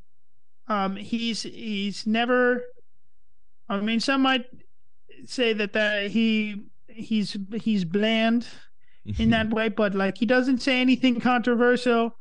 [0.69, 2.63] Um, he's he's never.
[3.67, 4.45] I mean, some might
[5.25, 8.47] say that that he he's he's bland
[9.17, 12.15] in that way, but like he doesn't say anything controversial.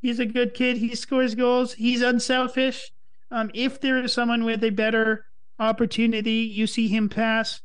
[0.00, 0.76] He's a good kid.
[0.76, 1.74] He scores goals.
[1.74, 2.92] He's unselfish.
[3.32, 5.26] Um, if there is someone with a better
[5.58, 7.60] opportunity, you see him pass.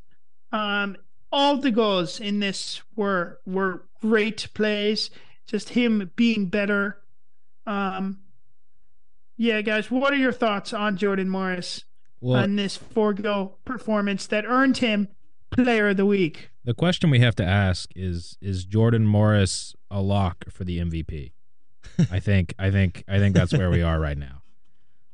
[0.50, 0.96] Um,
[1.30, 5.10] all the goals in this were were great plays.
[5.48, 6.98] Just him being better.
[7.66, 8.20] Um,
[9.36, 11.84] yeah, guys, what are your thoughts on Jordan Morris
[12.20, 15.08] well, on this four goal performance that earned him
[15.50, 16.50] Player of the Week?
[16.64, 21.32] The question we have to ask is: Is Jordan Morris a lock for the MVP?
[22.10, 24.42] I think, I think, I think that's where we are right now.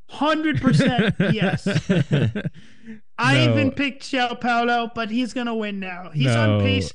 [0.09, 1.65] Hundred percent, yes.
[3.17, 3.51] I no.
[3.51, 6.11] even picked João Paulo, but he's gonna win now.
[6.13, 6.57] He's no.
[6.57, 6.93] on pace.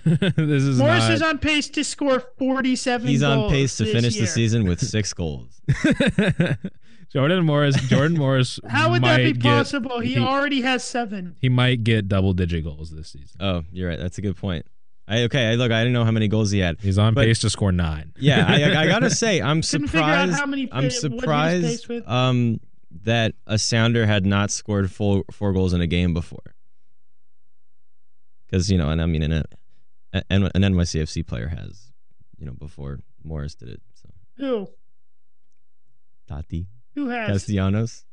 [0.04, 1.12] this is Morris not...
[1.12, 3.06] is on pace to score forty-seven.
[3.06, 4.24] He's on pace to finish year.
[4.24, 5.60] the season with six goals.
[7.12, 7.76] Jordan Morris.
[7.88, 8.60] Jordan Morris.
[8.68, 10.00] How would that be get, possible?
[10.00, 11.36] He, he, already has seven.
[11.40, 13.36] He might get double-digit goals this season.
[13.40, 13.98] Oh, you're right.
[13.98, 14.66] That's a good point.
[15.08, 15.50] I okay.
[15.50, 15.70] I look.
[15.70, 16.78] I didn't know how many goals he had.
[16.80, 18.12] He's on but, pace to score nine.
[18.18, 20.32] Yeah, I, I gotta say, I'm surprised.
[20.32, 21.90] how many I'm surprised.
[22.06, 22.60] Um,
[23.04, 26.54] that a Sounder had not scored four four goals in a game before.
[28.46, 29.42] Because you know, and I mean,
[30.12, 31.92] an an NYCFC player has,
[32.38, 33.82] you know, before Morris did it.
[33.94, 34.68] So who?
[36.30, 36.66] Taty.
[36.94, 38.04] Who has Castellanos?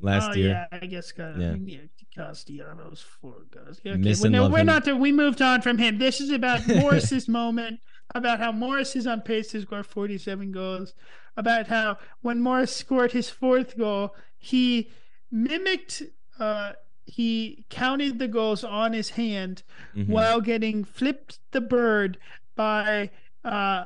[0.00, 0.66] Last oh, year.
[0.70, 1.54] Yeah, I guess uh, yeah.
[1.64, 1.78] yeah.
[2.14, 3.80] Castellanos for guys.
[3.84, 4.84] Okay, well, no, we're not.
[4.84, 5.98] To, we moved on from him.
[5.98, 7.80] This is about Morris's moment.
[8.14, 10.94] About how Morris is on pace to score 47 goals.
[11.36, 14.90] About how when Morris scored his fourth goal, he
[15.30, 16.02] mimicked.
[16.38, 16.72] Uh,
[17.06, 19.62] he counted the goals on his hand
[19.94, 20.10] mm-hmm.
[20.10, 22.18] while getting flipped the bird
[22.56, 23.10] by
[23.44, 23.84] uh,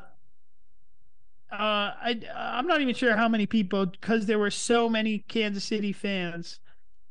[1.51, 5.65] uh, I I'm not even sure how many people because there were so many Kansas
[5.65, 6.61] City fans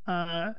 [0.05, 0.53] uh,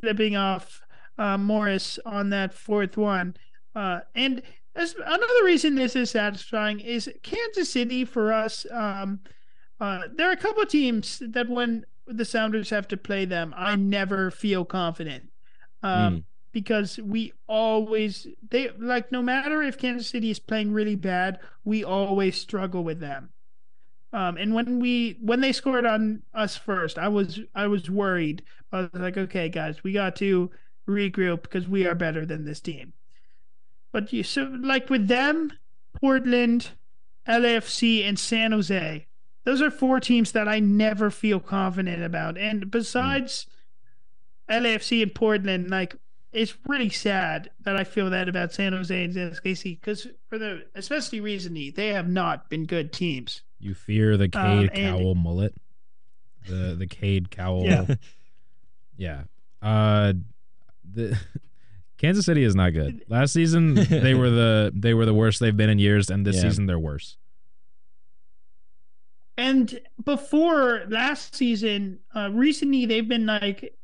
[0.00, 0.82] flipping off
[1.18, 3.36] uh, Morris on that fourth one.
[3.74, 4.42] Uh, and
[4.74, 8.64] as, another reason this is satisfying is Kansas City for us.
[8.70, 9.20] Um,
[9.80, 11.84] uh, there are a couple of teams that when
[12.16, 15.30] the Sounders have to play them, I never feel confident.
[15.82, 20.96] Um, mm because we always they like no matter if Kansas City is playing really
[20.96, 23.30] bad, we always struggle with them.
[24.12, 28.42] Um, and when we when they scored on us first, I was I was worried.
[28.72, 30.50] I was like, okay, guys, we got to
[30.88, 32.92] regroup because we are better than this team.
[33.92, 35.52] But you so like with them,
[36.00, 36.70] Portland,
[37.28, 39.06] LAFC, and San Jose,
[39.44, 42.36] those are four teams that I never feel confident about.
[42.36, 43.46] And besides
[44.50, 44.62] mm.
[44.62, 45.96] LAFC and Portland, like
[46.32, 50.64] it's really sad that I feel that about San Jose and SKC because for the
[50.74, 53.42] especially recently they have not been good teams.
[53.58, 55.54] You fear the Cade um, Cowell mullet,
[56.48, 57.64] the the Cade Cowell.
[57.64, 57.94] Yeah,
[58.96, 59.22] yeah.
[59.60, 60.14] Uh,
[60.90, 61.18] the
[61.98, 63.04] Kansas City is not good.
[63.08, 66.36] Last season they were the they were the worst they've been in years, and this
[66.36, 66.42] yeah.
[66.42, 67.16] season they're worse.
[69.40, 73.74] And before last season, uh, recently they've been like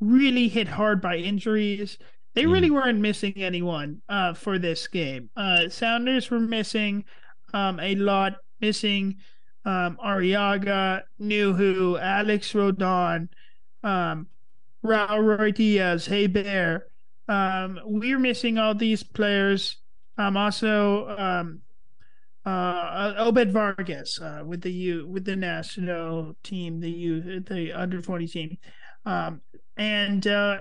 [0.00, 1.98] really hit hard by injuries.
[2.32, 2.76] They really mm.
[2.76, 5.28] weren't missing anyone uh, for this game.
[5.36, 7.04] Uh, Sounders were missing
[7.52, 9.16] um, a lot, missing
[9.66, 13.28] um, Arreaga, Nouhou, Alex Roldan,
[13.84, 14.28] um,
[14.82, 16.88] Raul Ruidíaz, Heber.
[17.28, 19.76] Um, we're missing all these players.
[20.16, 21.60] Um, also, um,
[22.44, 28.02] uh, Obed Vargas uh, with the U with the national team, the U the under
[28.02, 28.58] twenty team,
[29.04, 29.40] um,
[29.76, 30.58] and uh,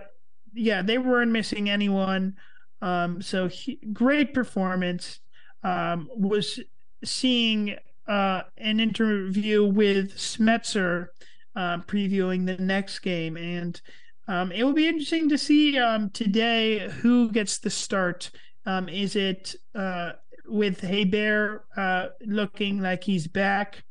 [0.54, 2.36] yeah, they weren't missing anyone.
[2.82, 5.20] Um, so he, great performance.
[5.64, 6.60] Um, was
[7.06, 7.76] seeing
[8.08, 11.08] uh, an interview with Schmetzer
[11.56, 13.80] uh, previewing the next game, and
[14.28, 18.32] um, it will be interesting to see um, today who gets the start.
[18.66, 20.14] Um, is it uh,
[20.52, 23.84] with Heber uh, looking like he's back?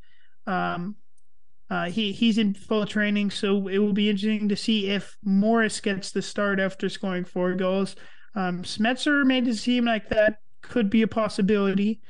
[0.46, 0.96] Um,
[1.70, 5.80] uh, he he's in full training, so it will be interesting to see if Morris
[5.80, 7.94] gets the start after scoring four goals.
[8.34, 12.00] Um, Schmetzer made it seem like that could be a possibility,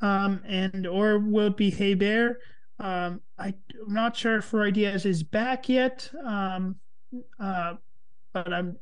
[0.00, 2.38] um, and or will it be Heber?
[2.78, 6.76] Um, I, am not sure if Ruidíaz is back yet, um,
[7.38, 7.74] uh,
[8.32, 8.76] but I'm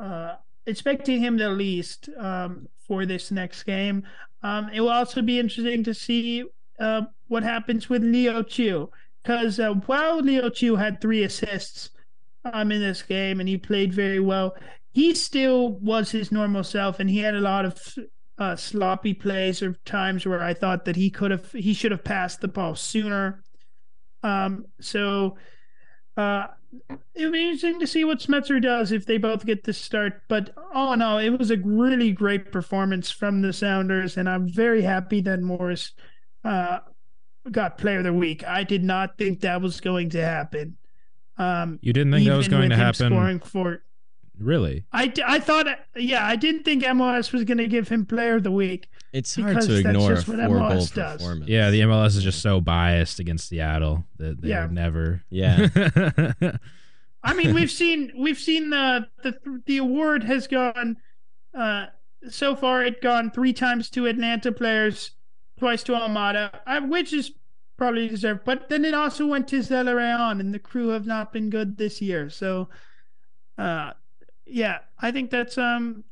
[0.00, 4.04] uh, expecting him at least um, for this next game.
[4.42, 6.44] Um, it will also be interesting to see
[6.80, 8.90] uh, what happens with Leo Chu
[9.22, 11.90] because uh, while Leo Chu had three assists
[12.44, 14.56] um, in this game and he played very well,
[14.92, 17.78] he still was his normal self and he had a lot of
[18.38, 22.04] uh, sloppy plays or times where I thought that he could have he should have
[22.04, 23.42] passed the ball sooner.
[24.22, 25.36] Um, so
[26.16, 26.48] uh,
[27.14, 30.22] it would be interesting to see what Schmetzer does if they both get the start.
[30.28, 34.48] But all in all, it was a really great performance from the Sounders, and I'm
[34.48, 35.92] very happy that Morris
[36.44, 36.78] uh,
[37.50, 38.44] got player of the week.
[38.46, 40.76] I did not think that was going to happen.
[41.38, 43.12] Um, you didn't think that was going to happen?
[43.12, 43.82] Scoring for
[44.38, 44.84] really?
[44.92, 45.66] I, I thought
[45.96, 48.88] yeah I didn't think MLS was going to give him player of the week.
[49.12, 50.88] It's hard to ignore a four goal does.
[51.18, 51.48] performance.
[51.48, 54.68] Yeah, the MLS is just so biased against Seattle that they yeah.
[54.70, 55.22] never.
[55.28, 55.68] Yeah.
[57.24, 60.96] I mean, we've seen we've seen the the the award has gone.
[61.54, 61.86] Uh,
[62.28, 65.12] so far, it gone three times to Atlanta players
[65.58, 67.32] twice to Almada, which is
[67.76, 68.40] probably deserved.
[68.44, 72.00] But then it also went to Zelarayán, and the crew have not been good this
[72.00, 72.30] year.
[72.30, 72.68] So,
[73.58, 73.92] uh,
[74.52, 76.04] yeah, I think that's um.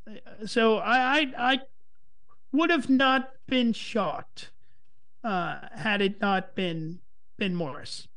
[0.45, 1.59] So I I, I
[2.51, 4.51] would have not been shocked
[5.23, 6.99] uh, had it not been
[7.37, 8.07] been Morris.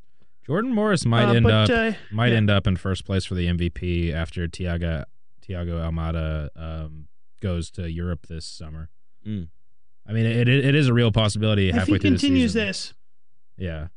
[0.46, 2.38] Jordan Morris might uh, end but, up uh, might yeah.
[2.38, 5.04] end up in first place for the MVP after Thiago
[5.40, 7.08] Tiago Almada um,
[7.40, 8.90] goes to Europe this summer.
[9.26, 9.48] Mm.
[10.06, 12.66] I mean, it, it, it is a real possibility if halfway through the continues season.
[12.66, 12.94] this.
[13.56, 13.88] Yeah,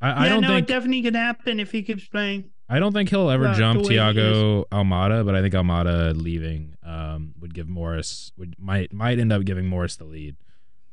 [0.00, 2.50] I, yeah, I don't no, think it definitely could happen if he keeps playing.
[2.68, 7.54] I don't think he'll ever jump Thiago Almada, but I think Almada leaving um, would
[7.54, 10.36] give Morris would might might end up giving Morris the lead.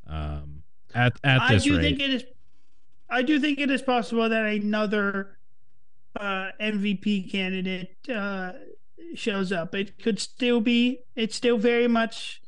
[0.08, 1.82] Um, at at this I do rate.
[1.82, 2.24] think it is.
[3.10, 5.38] I do think it is possible that another
[6.20, 8.54] uh, MVP candidate uh,
[9.16, 9.74] shows up.
[9.76, 11.00] It could still be.
[11.16, 12.42] It still very much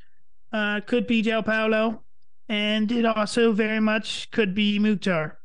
[0.52, 2.04] uh, could be João Paulo
[2.50, 5.40] and it also very much could be Mukhtar.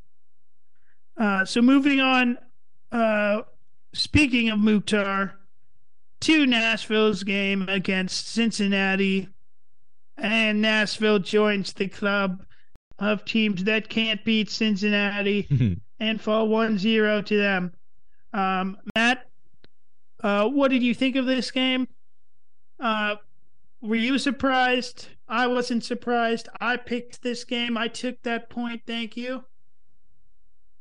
[1.17, 2.39] Uh, so moving on,
[2.93, 3.43] uh,
[3.93, 5.35] speaking of Mukhtar,
[6.21, 9.29] to Nashville's game against Cincinnati,
[10.17, 12.45] and Nashville joins the club
[12.99, 17.73] of teams that can't beat Cincinnati and fall 1-0 to them.
[18.33, 19.29] Um, Matt,
[20.23, 21.87] uh, what did you think of this game?
[22.81, 23.17] Uh,
[23.81, 25.09] were you surprised?
[25.29, 26.49] I wasn't surprised.
[26.61, 27.77] I picked this game.
[27.77, 28.83] I took that point.
[28.87, 29.45] Thank you.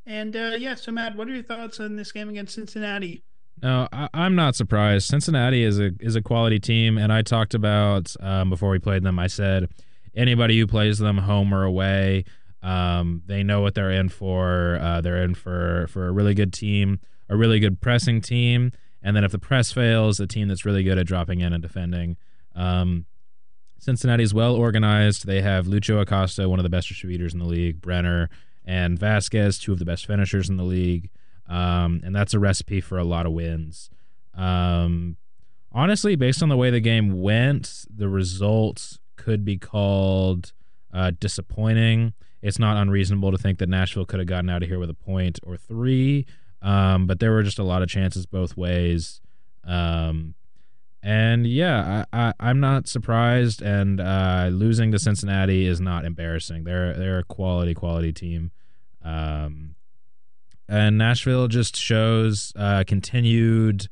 [0.07, 3.23] And uh, yeah, so Matt, what are your thoughts on this game against Cincinnati?
[3.61, 5.07] No, I, am not surprised.
[5.07, 9.03] Cincinnati is a is a quality team, and I talked about um, before we played
[9.03, 9.19] them.
[9.19, 9.69] I said
[10.15, 12.23] anybody who plays them home or away,
[12.63, 14.79] um, they know what they're in for.
[14.81, 18.71] Uh, they're in for for a really good team, a really good pressing team,
[19.03, 21.61] and then if the press fails, a team that's really good at dropping in and
[21.61, 22.15] defending.
[22.55, 23.07] Um,
[23.79, 25.27] Cincinnati is well organized.
[25.27, 28.29] They have Lucho Acosta, one of the best distributors in the league, Brenner
[28.67, 31.09] and Vazquez, two of the best finishers in the league.
[31.47, 33.89] Um, and that's a recipe for a lot of wins.
[34.35, 35.15] Um,
[35.71, 40.51] honestly, based on the way the game went, the results could be called
[40.93, 42.13] uh, disappointing.
[42.41, 44.93] It's not unreasonable to think that Nashville could have gotten out of here with a
[44.93, 46.25] point or three,
[46.61, 49.21] um, but there were just a lot of chances both ways.
[49.63, 50.35] Um,
[51.03, 53.61] and yeah, I, I am not surprised.
[53.61, 56.63] And uh, losing to Cincinnati is not embarrassing.
[56.63, 58.51] They're they're a quality quality team.
[59.03, 59.75] Um,
[60.67, 63.87] and Nashville just shows uh, continued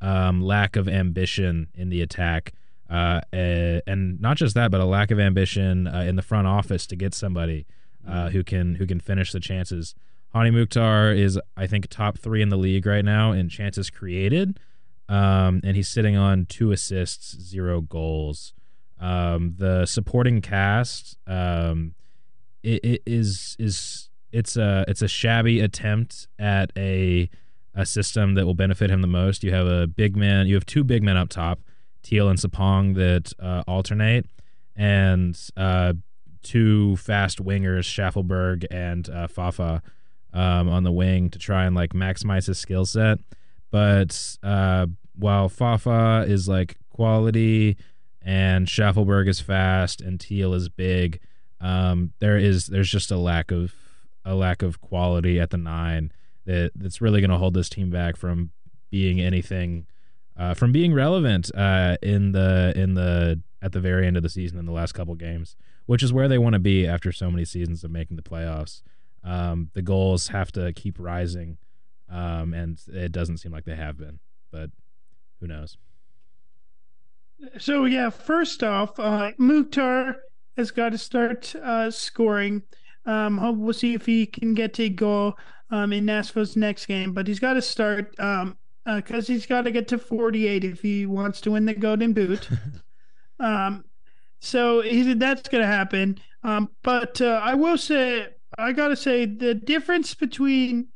[0.00, 2.52] um, lack of ambition in the attack.
[2.90, 6.86] Uh, and not just that, but a lack of ambition uh, in the front office
[6.88, 7.64] to get somebody
[8.06, 9.94] uh, who can who can finish the chances.
[10.34, 14.58] Hany Mukhtar is, I think, top three in the league right now in chances created
[15.10, 18.54] um, and he's sitting on two assists, zero goals.
[19.00, 21.94] Um, the supporting cast um,
[22.62, 27.28] it, it is is it's a it's a shabby attempt at a
[27.74, 29.42] a system that will benefit him the most.
[29.42, 31.60] You have a big man, you have two big men up top,
[32.02, 34.26] Teal and Sapong that uh, alternate,
[34.76, 35.94] and uh,
[36.42, 39.82] two fast wingers, Shaffelburg and uh, Fafa,
[40.32, 43.18] um, on the wing to try and like maximize his skill set.
[43.70, 44.86] But uh,
[45.20, 47.76] while Fafa is like quality
[48.22, 51.20] and Shaffelburg is fast and Teal is big,
[51.60, 53.74] um, there is there's just a lack of
[54.24, 56.12] a lack of quality at the nine
[56.46, 58.50] that that's really going to hold this team back from
[58.90, 59.86] being anything,
[60.36, 64.28] uh, from being relevant uh, in the in the at the very end of the
[64.28, 65.56] season in the last couple games,
[65.86, 68.82] which is where they want to be after so many seasons of making the playoffs.
[69.22, 71.58] Um, the goals have to keep rising,
[72.08, 74.18] um, and it doesn't seem like they have been.
[74.50, 74.70] But
[75.40, 75.76] who knows?
[77.58, 80.16] So yeah, first off, uh, Mukhtar
[80.56, 82.62] has got to start uh, scoring.
[83.06, 85.36] Um, we'll see if he can get a goal
[85.70, 89.62] um, in Nashville's next game, but he's got to start um, because uh, he's got
[89.62, 92.48] to get to 48 if he wants to win the Golden Boot.
[93.40, 93.84] um,
[94.40, 96.18] so he that's going to happen.
[96.42, 98.28] Um, but uh, I will say,
[98.58, 100.88] I got to say, the difference between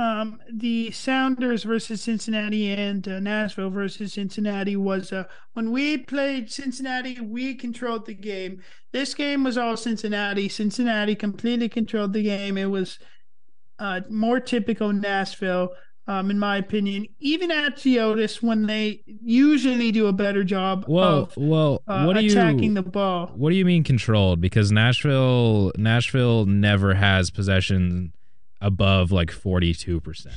[0.00, 6.50] um, the Sounders versus Cincinnati and uh, Nashville versus Cincinnati was uh, when we played
[6.50, 8.62] Cincinnati, we controlled the game.
[8.92, 10.48] This game was all Cincinnati.
[10.48, 12.56] Cincinnati completely controlled the game.
[12.56, 12.98] It was
[13.78, 15.68] uh, more typical Nashville,
[16.06, 17.06] um, in my opinion.
[17.18, 22.16] Even at Geodis, when they usually do a better job well, of well, uh, what
[22.16, 23.32] do attacking you, the ball.
[23.36, 24.40] What do you mean controlled?
[24.40, 28.14] Because Nashville, Nashville never has possession
[28.60, 30.34] above like forty two percent.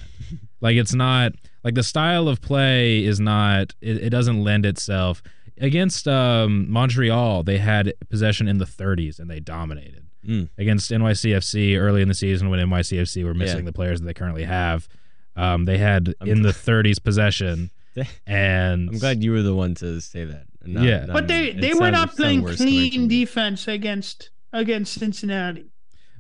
[0.62, 3.74] Like it's not like the style of play is not.
[3.82, 5.22] It, it doesn't lend itself
[5.60, 7.44] against um, Montreal.
[7.44, 10.48] They had possession in the 30s and they dominated Mm.
[10.58, 13.66] against NYCFC early in the season when NYCFC were missing Yeah.
[13.66, 14.88] the players that they currently have.
[15.36, 17.72] Um, they had I'm in the 30s possession,
[18.26, 20.46] and I'm glad you were the one to say that.
[20.66, 21.06] not- Yeah.
[21.08, 21.48] not But they me.
[21.50, 25.66] It they were not playing clean defense against against Cincinnati.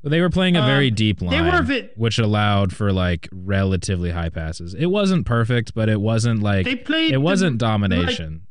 [0.09, 4.11] They were playing a very Um, deep line, They were which allowed for like relatively
[4.11, 4.73] high passes.
[4.73, 8.47] It wasn't perfect, but it wasn't like they played it wasn't the, domination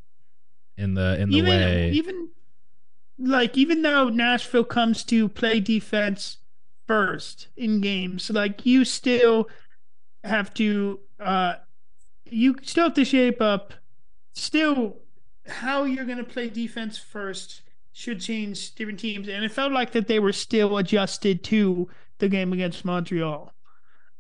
[0.77, 1.91] in the in the even way.
[1.91, 2.29] even
[3.19, 6.39] like even though Nashville comes to play defense
[6.87, 9.49] first in games, like you still
[10.25, 11.57] have to uh
[12.25, 13.75] you still have to shape up
[14.33, 14.97] still
[15.47, 17.61] how you're going to play defense first
[17.93, 21.89] should change different teams and it felt like that they were still adjusted to
[22.19, 23.53] the game against Montreal.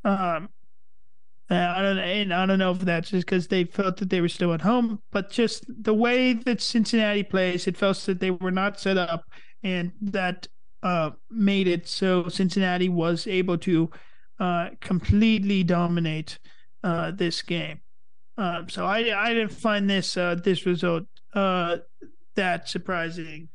[0.04, 0.48] Um
[1.50, 4.28] I don't and I don't know if that's just because they felt that they were
[4.28, 8.50] still at home, but just the way that Cincinnati plays, it felt that they were
[8.50, 9.24] not set up,
[9.62, 10.48] and that
[10.82, 13.90] uh, made it so Cincinnati was able to
[14.40, 16.38] uh, completely dominate
[16.82, 17.80] uh, this game.
[18.38, 21.04] Um, so I I didn't find this uh, this result
[21.34, 21.78] uh,
[22.34, 23.48] that surprising.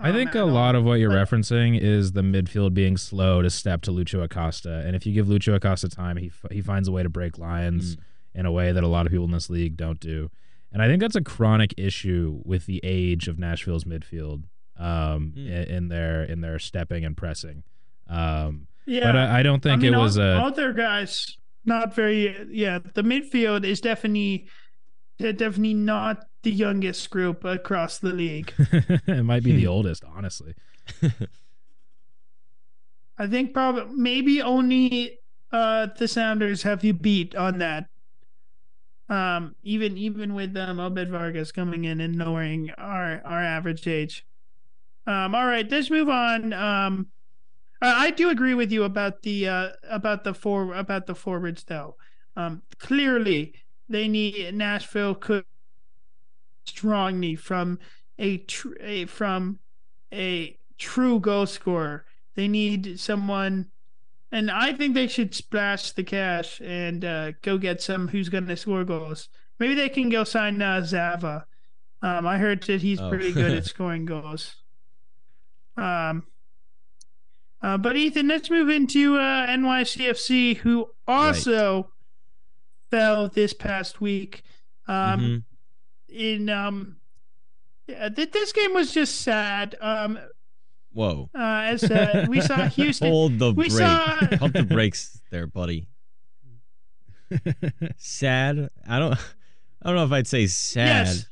[0.00, 3.82] I think a lot of what you're referencing is the midfield being slow to step
[3.82, 6.92] to Lucho Acosta, and if you give Lucho Acosta time, he f- he finds a
[6.92, 7.96] way to break lines
[8.34, 10.30] in a way that a lot of people in this league don't do.
[10.72, 14.42] And I think that's a chronic issue with the age of Nashville's midfield
[14.76, 15.46] um, Mm.
[15.46, 17.62] in, in their in their stepping and pressing.
[18.08, 20.36] Um, yeah, But I, I don't think I mean, it was all, a.
[20.40, 22.46] all their guys not very.
[22.50, 24.48] Yeah, the midfield is definitely
[25.18, 28.52] they're definitely not the youngest group across the league.
[28.58, 30.54] it might be the oldest, honestly.
[33.18, 35.18] I think probably maybe only
[35.52, 37.86] uh the Sounders have you beat on that.
[39.08, 44.26] Um, even even with um Obed Vargas coming in and lowering our our average age.
[45.06, 46.52] Um, all right, let's move on.
[46.52, 47.08] Um,
[47.80, 51.64] I I do agree with you about the uh about the for about the forwards
[51.64, 51.96] though.
[52.36, 53.54] Um, clearly
[53.88, 55.44] they need Nashville could
[56.66, 57.78] strongly from
[58.18, 59.58] a, tr- a from
[60.12, 62.04] a true goal scorer.
[62.36, 63.66] They need someone,
[64.32, 68.46] and I think they should splash the cash and uh, go get some who's going
[68.46, 69.28] to score goals.
[69.60, 71.46] Maybe they can go sign uh, Zava.
[72.02, 73.08] Um, I heard that he's Oh.
[73.08, 74.56] pretty good at scoring goals.
[75.76, 76.24] Um,
[77.62, 81.90] uh, but Ethan, let's move into uh, NYCFC, who also
[82.90, 84.42] fell this past week.
[84.86, 85.44] Um, Mhm.
[86.08, 86.96] In um,
[87.88, 89.74] yeah, th- this game was just sad.
[89.80, 90.18] Um,
[90.92, 91.28] Whoa.
[91.34, 93.08] uh, as uh, we saw Houston.
[93.10, 93.72] Hold the we brake.
[93.78, 95.88] saw- Pump the brakes there, buddy.
[97.96, 98.70] Sad.
[98.88, 99.14] I don't.
[99.82, 101.06] I don't know if I'd say sad.
[101.06, 101.26] Yes.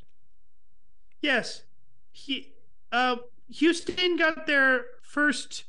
[1.23, 1.63] Yes.
[2.11, 2.53] He,
[2.91, 3.17] uh,
[3.49, 5.65] Houston got their first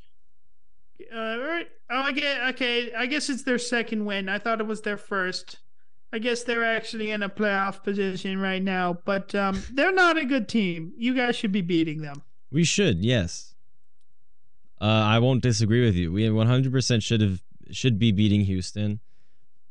[1.13, 2.93] Uh, oh, I get, okay.
[2.93, 4.27] I guess it's their second win.
[4.27, 5.59] I thought it was their first.
[6.13, 10.25] I guess they're actually in a playoff position right now, but um, they're not a
[10.25, 10.93] good team.
[10.95, 12.21] You guys should be beating them.
[12.51, 13.55] We should, yes.
[14.79, 16.11] Uh, I won't disagree with you.
[16.11, 17.41] We 100% should have
[17.71, 18.99] should be beating Houston.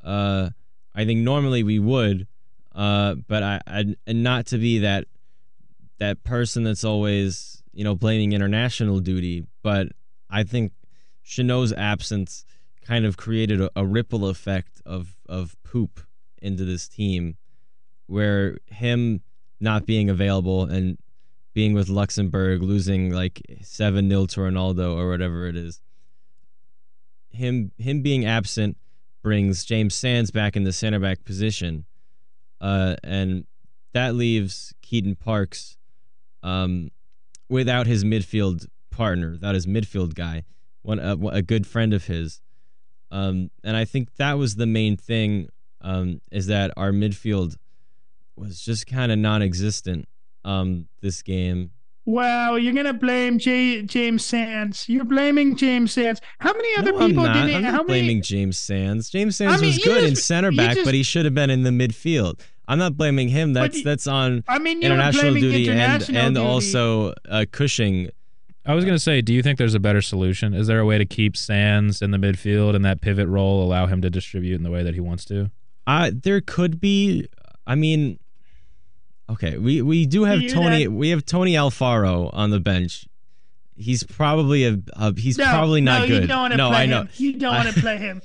[0.03, 0.51] Uh,
[0.97, 2.26] I think normally we would,
[2.74, 5.05] uh, but I, I and not to be that
[5.99, 9.88] that person that's always you know blaming international duty, but
[10.28, 10.72] I think
[11.24, 12.45] Chanot's absence
[12.84, 16.01] kind of created a, a ripple effect of of poop
[16.43, 17.36] into this team,
[18.07, 19.22] where him
[19.61, 20.99] not being available and
[21.55, 25.80] being with Luxembourg, losing like seven 0 to Ronaldo or whatever it is.
[27.30, 28.76] Him him being absent
[29.22, 31.84] brings James Sands back in the center back position,
[32.61, 33.47] uh, and
[33.93, 35.76] that leaves Keaton Parks
[36.43, 36.90] um,
[37.49, 40.45] without his midfield partner, without his midfield guy,
[40.82, 42.40] one a, a good friend of his.
[43.11, 45.49] Um, and I think that was the main thing
[45.83, 47.57] um, is that our midfield
[48.37, 50.09] was just kind of non-existent
[50.45, 51.70] um, this game.
[52.05, 54.89] Wow, you're gonna blame J- James Sands.
[54.89, 56.20] You're blaming James Sands.
[56.41, 57.47] How many other no, people I'm not.
[57.47, 57.55] did he?
[57.57, 58.20] I'm how not blaming many?
[58.22, 59.09] James Sands.
[59.09, 61.24] James Sands I mean, was you good in center you back, just- but he should
[61.26, 62.41] have been in the midfield.
[62.66, 63.53] I'm not blaming him.
[63.53, 66.39] That's you- that's on I mean, you were international duty and and duty.
[66.47, 68.09] also uh, Cushing.
[68.66, 70.55] I was gonna say, do you think there's a better solution?
[70.55, 73.87] Is there a way to keep Sands in the midfield and that pivot role allow
[73.87, 75.51] him to distribute in the way that he wants to?
[75.87, 77.28] Uh, there could be.
[77.66, 78.18] I mean,
[79.30, 80.89] okay, we we do have Tony.
[80.89, 83.07] We have Tony Alfaro on the bench.
[83.74, 84.78] He's probably a.
[84.95, 86.22] a he's no, probably not no, good.
[86.22, 87.01] You don't want to no, play I know.
[87.03, 87.09] him.
[87.16, 88.22] You don't I- want to play him.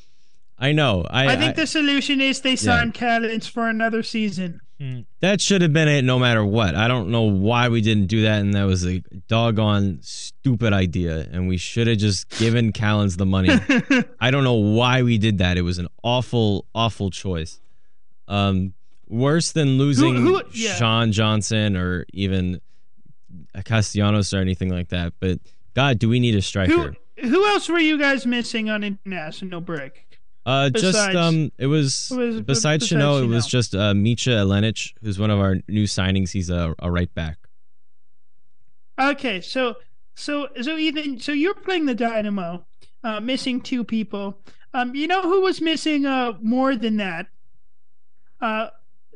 [0.60, 1.05] I know.
[1.08, 4.60] I, I think the solution is they sign Callens for another season.
[5.22, 6.76] That should have been it no matter what.
[6.76, 11.28] I don't know why we didn't do that, and that was a doggone stupid idea,
[11.32, 13.50] and we should have just given Callens the money.
[14.20, 15.58] I don't know why we did that.
[15.58, 17.60] It was an awful, awful choice.
[18.28, 18.74] Um,
[19.08, 20.76] worse than losing who- yeah.
[20.76, 22.62] Sean Johnson or even
[23.66, 25.14] Castellanos or anything like that.
[25.20, 25.40] But
[25.74, 26.96] God, do we need a who striker?
[27.18, 30.07] who else were you guys missing on international break?
[30.48, 34.32] Uh, just um, it was, It was besides besides Chanel, it was just uh, Mitja
[34.32, 36.32] Ilenič, who's one of our new signings.
[36.32, 37.38] He's a, a right back.
[38.98, 39.76] Okay, so
[40.16, 42.66] so so Ethan, so you're playing the Dynamo,
[43.04, 44.38] uh, missing two people.
[44.74, 47.28] Um, you know who was missing uh more than that?
[48.39, 48.70] Uh,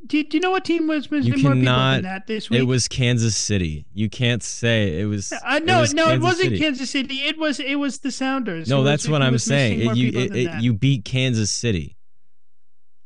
[0.05, 2.59] do, do you know what team was missing You more people than that this week?
[2.59, 3.85] It was Kansas City.
[3.93, 5.31] You can't say it was.
[5.31, 6.59] Uh, no, it was no it wasn't City.
[6.59, 7.15] Kansas City.
[7.21, 8.67] It was it was the Sounders.
[8.69, 9.81] No, Who that's was- what I'm saying.
[9.81, 11.97] It, you it, it- you beat Kansas City.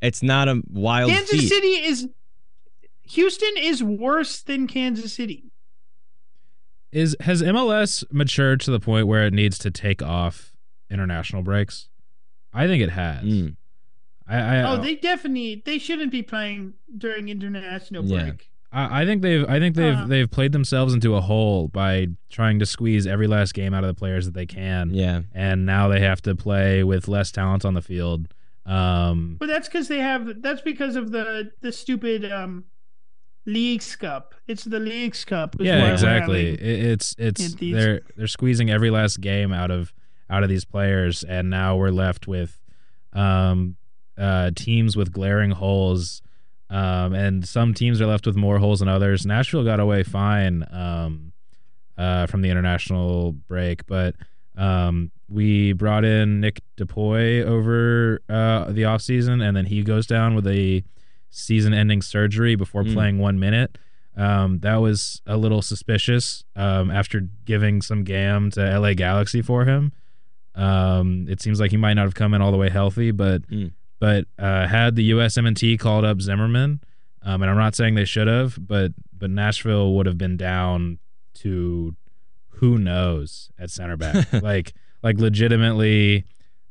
[0.02, 1.48] It's not a wild Kansas feat.
[1.50, 2.08] City is
[3.04, 5.52] Houston is worse than Kansas City.
[6.92, 10.54] Is has MLS matured to the point where it needs to take off
[10.90, 11.90] international breaks?
[12.54, 13.24] I think it has.
[13.24, 13.56] Mm.
[14.28, 18.24] I, I Oh, they definitely they shouldn't be playing during international Yeah.
[18.24, 18.50] break.
[18.72, 20.08] I, I think they've I think they've Uh.
[20.08, 23.88] they've played themselves into a hole by trying to squeeze every last game out of
[23.88, 25.22] the players that they can, Yeah.
[25.34, 28.28] and now they have to play with less talent on the field.
[28.66, 30.42] Um, But that's because they have.
[30.42, 32.64] That's because of the the stupid um,
[33.46, 34.34] Leagues Cup.
[34.48, 35.56] It's the Leagues Cup.
[35.60, 36.50] yeah, exactly.
[36.54, 39.94] It, it's it's they're they're squeezing every last game out of
[40.32, 42.60] out of these players, and now we're left with
[43.14, 43.76] um,
[44.18, 46.22] uh, teams with glaring holes.
[46.70, 49.26] Um, and some teams are left with more holes than others.
[49.26, 51.32] Nashville got away fine um,
[51.98, 54.16] uh, from the international break, but
[54.58, 60.34] um, we brought in Nick DePuy over uh, the offseason, and then he goes down
[60.34, 60.84] with a
[61.30, 62.94] season-ending surgery before Mm.
[62.94, 63.78] playing one minute.
[64.18, 69.66] Um, that was a little suspicious um, after giving some gam to LA Galaxy for
[69.66, 69.92] him.
[70.56, 73.42] Um, it seems like he might not have come in all the way healthy, but
[73.50, 73.72] Mm.
[74.00, 76.82] But uh, had the USMNT called up Zimmerman,
[77.24, 81.00] um, and I'm not saying they should have, but but Nashville would have been down
[81.36, 81.96] to
[82.50, 84.74] who knows at center back, like
[85.04, 86.26] like legitimately,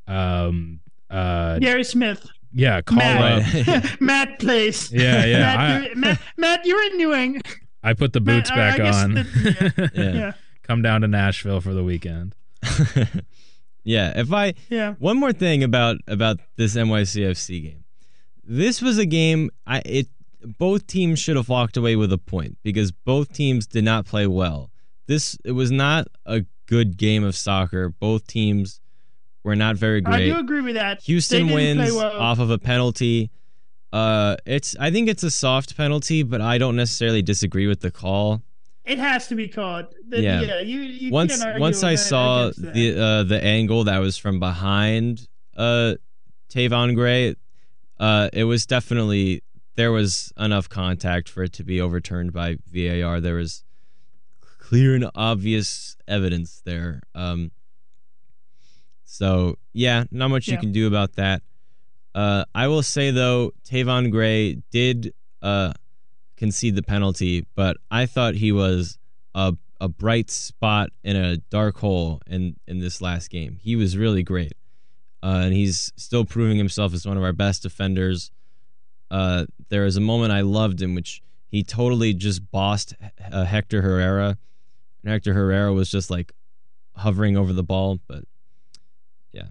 [0.06, 3.68] um, uh, Gary Smith, yeah, call Matt.
[3.68, 3.84] up.
[4.00, 4.92] Matt Place.
[4.92, 7.44] Yeah, yeah, Matt, I- you're, Matt, Matt, you're in New England.
[7.82, 9.14] I put the boots I- I back guess on.
[9.14, 10.12] that- Yeah.
[10.14, 12.34] Yeah, Come down to Nashville for the weekend.
[13.84, 14.18] Yeah.
[14.18, 14.94] If I yeah.
[14.98, 17.84] one more thing about about this NYCFC game,
[18.42, 19.50] this was a game.
[19.66, 20.08] I it
[20.58, 24.26] both teams should have walked away with a point because both teams did not play
[24.26, 24.70] well.
[25.06, 27.90] This it was not a good game of soccer.
[27.90, 28.80] Both teams
[29.42, 30.32] were not very great.
[30.32, 31.02] I do agree with that.
[31.02, 32.20] Houston They didn't play wins well.
[32.20, 33.30] off of a penalty.
[33.92, 37.90] Uh, it's I think it's a soft penalty, but I don't necessarily disagree with the
[37.90, 38.42] call.
[38.84, 39.86] It has to be called.
[40.08, 40.40] The, Yeah.
[40.42, 40.60] yeah.
[40.60, 45.26] You, you once once I saw the uh, the angle that was from behind
[45.56, 45.94] uh,
[46.50, 47.34] Tayvon Gray,
[47.98, 49.42] uh, it was definitely
[49.76, 53.20] there was enough contact for it to be overturned by VAR.
[53.20, 53.64] There was
[54.40, 57.00] clear and obvious evidence there.
[57.14, 57.52] Um,
[59.04, 61.42] so yeah, not much you can do about that.
[62.14, 65.72] Uh, I will say though, Tayvon Gray did uh,
[66.36, 68.98] concede the penalty, but I thought he was
[69.34, 73.58] a a bright spot in a dark hole in in this last game.
[73.60, 74.54] He was really great,
[75.22, 78.30] uh, and he's still proving himself as one of our best defenders.
[79.10, 82.94] Uh, there was a moment I loved in which he totally just bossed
[83.30, 84.38] uh, Hector Herrera,
[85.02, 86.32] and Hector Herrera was just like
[86.96, 88.24] hovering over the ball, but
[89.32, 89.48] yeah,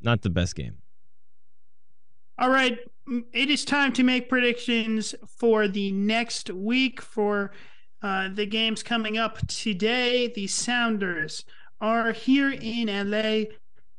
[0.00, 0.78] not the best game.
[2.40, 2.78] All right,
[3.32, 7.50] it is time to make predictions for the next week for
[8.00, 10.28] uh, the games coming up today.
[10.28, 11.44] The Sounders
[11.80, 13.46] are here in LA.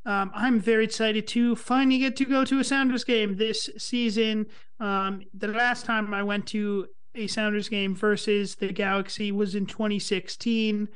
[0.10, 4.46] Um, I'm very excited to finally get to go to a Sounders game this season.
[4.80, 9.66] Um, the last time I went to a Sounders game versus the Galaxy was in
[9.66, 10.88] 2016,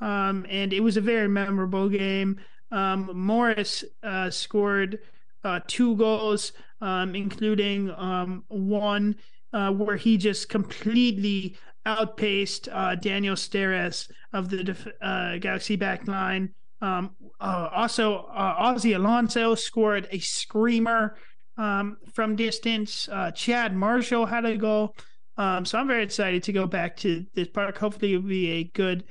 [0.00, 2.40] um, and it was a very memorable game.
[2.72, 4.98] Um, Morris uh, scored
[5.44, 9.16] uh, two goals um, including um, one
[9.52, 16.06] uh, where he just completely outpaced uh, Daniel Steres of the def- uh, Galaxy back
[16.06, 16.50] line.
[16.80, 21.16] Um, uh, also, uh, Ozzie Alonso scored a screamer
[21.56, 23.08] um, from distance.
[23.34, 24.94] Chad Marshall had a goal.
[25.36, 27.78] Um, so I'm very excited to go back to this park.
[27.78, 29.04] Hopefully, it'll be a good,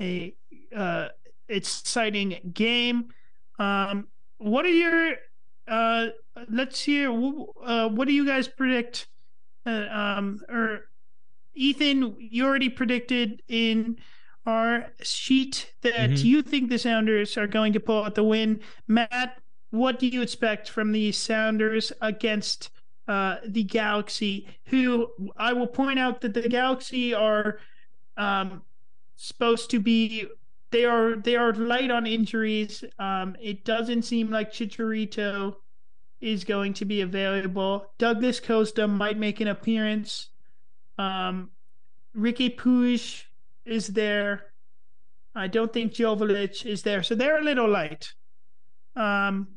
[0.00, 0.34] a
[1.48, 3.08] exciting game.
[3.58, 4.06] Um,
[4.38, 5.14] what are your
[5.70, 6.06] uh,
[6.48, 7.10] let's hear.
[7.10, 9.08] Uh, what do you guys predict?
[9.64, 10.88] Uh, um, or
[11.54, 13.96] Ethan, you already predicted in
[14.46, 16.24] our sheet that Mhm.
[16.24, 18.60] you think the Sounders are going to pull out the win.
[18.88, 19.38] Matt,
[19.70, 22.70] what do you expect from the Sounders against
[23.06, 24.46] uh, the Galaxy?
[24.66, 27.58] Who I will point out that the Galaxy are
[28.16, 28.62] um,
[29.16, 30.26] supposed to be
[30.70, 32.84] they are they are light on injuries.
[32.98, 35.56] Um, it doesn't seem like Chicharito
[36.20, 37.86] is going to be available.
[37.98, 40.28] Douglas Costa might make an appearance.
[40.98, 41.50] Um,
[42.16, 43.24] Riqui Puig
[43.64, 44.44] is there.
[45.34, 48.12] I don't think Joveljić is there, so they're a little light.
[48.96, 49.48] Um,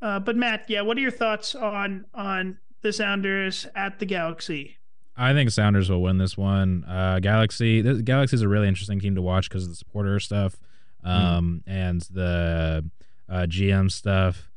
[0.00, 4.78] uh, but Matt, yeah, what are your thoughts on on the Sounders at the Galaxy?
[5.16, 6.84] I think Sounders will win this one.
[6.84, 10.18] Uh, Galaxy, the Galaxy is a really interesting team to watch because of the supporter
[10.20, 10.56] stuff,
[11.04, 12.88] um, and the
[13.28, 14.50] uh, GM stuff,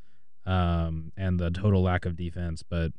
[0.46, 2.64] um, and the total lack of defense.
[2.64, 2.94] But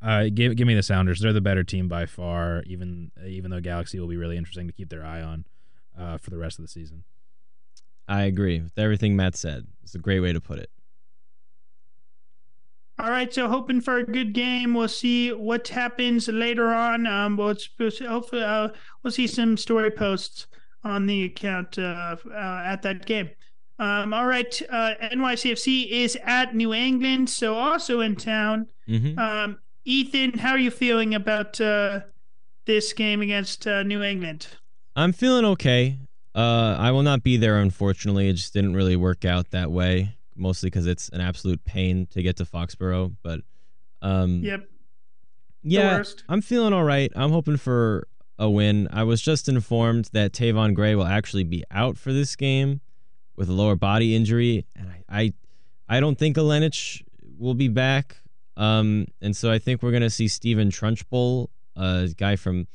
[0.00, 1.20] uh, give give me the Sounders.
[1.20, 2.62] They're the better team by far.
[2.66, 5.44] Even even though Galaxy will be really interesting to keep their eye on
[5.98, 7.04] uh, for the rest of the season.
[8.06, 9.66] I agree with everything Matt said.
[9.82, 10.70] It's a great way to put it.
[12.98, 14.74] All right, so hoping for a good game.
[14.74, 17.06] We'll see what happens later on.
[17.06, 18.68] Um, we'll hopefully uh,
[19.02, 20.46] we'll see some story posts
[20.84, 23.30] on the account uh, uh, at that game.
[23.80, 28.68] Um, all right, uh, NYCFC is at New England, so also in town.
[28.86, 32.00] hmm Um, Ethan, how are you feeling about uh,
[32.64, 34.46] this game against uh, New England?
[34.96, 35.98] I'm feeling okay.
[36.34, 38.28] Uh, I will not be there, unfortunately.
[38.28, 42.22] It just didn't really work out that way, mostly because it's an absolute pain to
[42.22, 43.14] get to Foxborough.
[43.22, 43.40] But
[44.02, 44.68] um, Yep,
[45.62, 46.02] yeah.
[46.28, 47.10] I'm feeling all right.
[47.16, 48.06] I'm hoping for
[48.38, 48.88] a win.
[48.90, 52.80] I was just informed that Tayvon Gray will actually be out for this game
[53.36, 55.32] with a lower body injury, and I, I,
[55.88, 57.02] I don't think Ilenič
[57.38, 58.16] will be back.
[58.56, 62.68] Um, and so I think we're gonna see Steven Turnbull, a guy from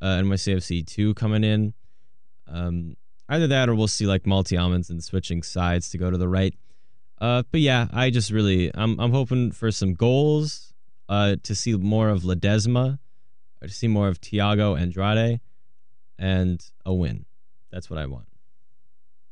[0.00, 1.74] uh, NYCFC two, coming in.
[2.46, 2.96] Um,
[3.28, 6.28] either that, or we'll see like multi almonds and switching sides to go to the
[6.28, 6.54] right.
[7.20, 10.72] Uh, but yeah, I just really, I'm, I'm hoping for some goals.
[11.06, 12.98] Uh, to see more of Ledezma,
[13.60, 15.38] to see more of Thiago Andrade,
[16.18, 17.26] and a win.
[17.70, 18.26] That's what I want.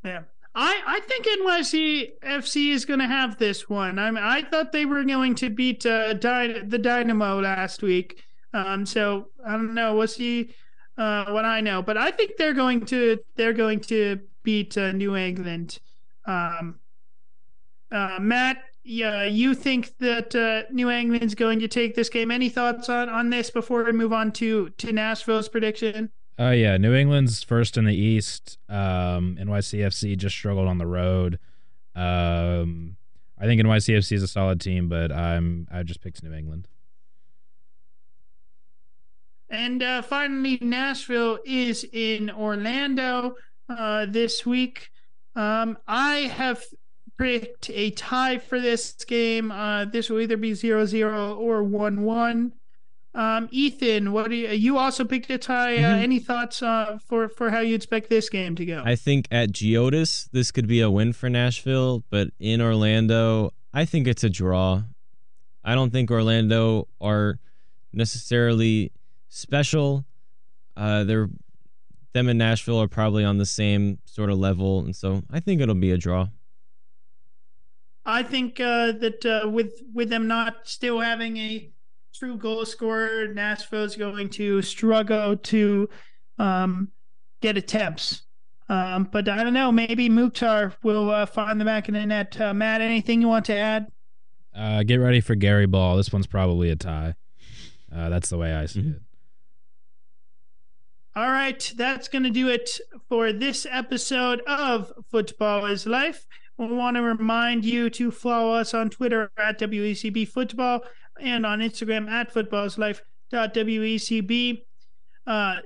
[0.05, 0.23] Yeah.
[0.55, 3.99] I, I think NYCFC is going to have this one.
[3.99, 8.23] I mean, I thought they were going to beat uh, Dy- the Dynamo last week.
[8.53, 9.97] Um, so I don't know.
[9.97, 10.55] We'll see
[10.99, 14.93] uh, what I know, but I think they're going to they're going to beat uh,
[14.93, 15.79] New England.
[16.27, 16.81] Um,
[17.93, 22.31] uh, Matt, yeah, you think that uh, New England's going to take this game?
[22.31, 26.11] Any thoughts on, on this before we move on to to Nashville's prediction?
[26.41, 28.59] Uh, yeah, New England's first in the East.
[28.69, 31.39] Um, NYCFC just struggled on the road.
[31.95, 32.97] Um,
[33.39, 36.69] I think NYCFC is a solid team, but I'm I just picked New England.
[39.51, 43.35] And uh, finally, Nashville is in Orlando
[43.69, 44.91] uh, this week.
[45.37, 46.65] Um, I have
[47.19, 49.51] picked a tie for this game.
[49.51, 52.53] Uh, this will either be 0 0 or 1 1.
[53.15, 55.77] Um, Ethan, what do you, you also picked a tie?
[55.77, 56.03] Uh, Mhm.
[56.03, 58.83] any thoughts uh, for for how you expect this game to go?
[58.85, 63.85] I think at Geodis, this could be a win for Nashville, but in Orlando, I
[63.85, 64.85] think it's a draw.
[65.63, 67.39] I don't think Orlando are
[67.93, 68.93] necessarily
[69.29, 70.05] special.
[70.77, 71.29] Uh, they're
[72.15, 75.61] them and Nashville are probably on the same sort of level, and so I think
[75.61, 76.29] it'll be a draw.
[78.05, 81.71] I think uh, that uh, with with them not still having a
[82.15, 85.89] true goal scorer, Nashville's going to struggle to
[86.39, 86.91] um,
[87.41, 88.23] get attempts.
[88.69, 89.71] Um, but I don't know.
[89.71, 92.41] Maybe Mukhtar will uh, find the back of the net.
[92.41, 93.87] Uh, Matt, anything you want to add?
[94.55, 95.97] Uh, get ready for Gary Ball.
[95.97, 97.15] This one's probably a tie.
[97.95, 98.97] Uh, that's the way I see Mhm.
[98.97, 99.03] it.
[101.15, 106.27] All right, that's going to do it for this episode of Futbol is Life.
[106.59, 110.81] We want to remind you to follow us on Twitter at WECB Futbol
[111.21, 114.63] and on Instagram at futbolislife.wecb.
[115.27, 115.57] Uh,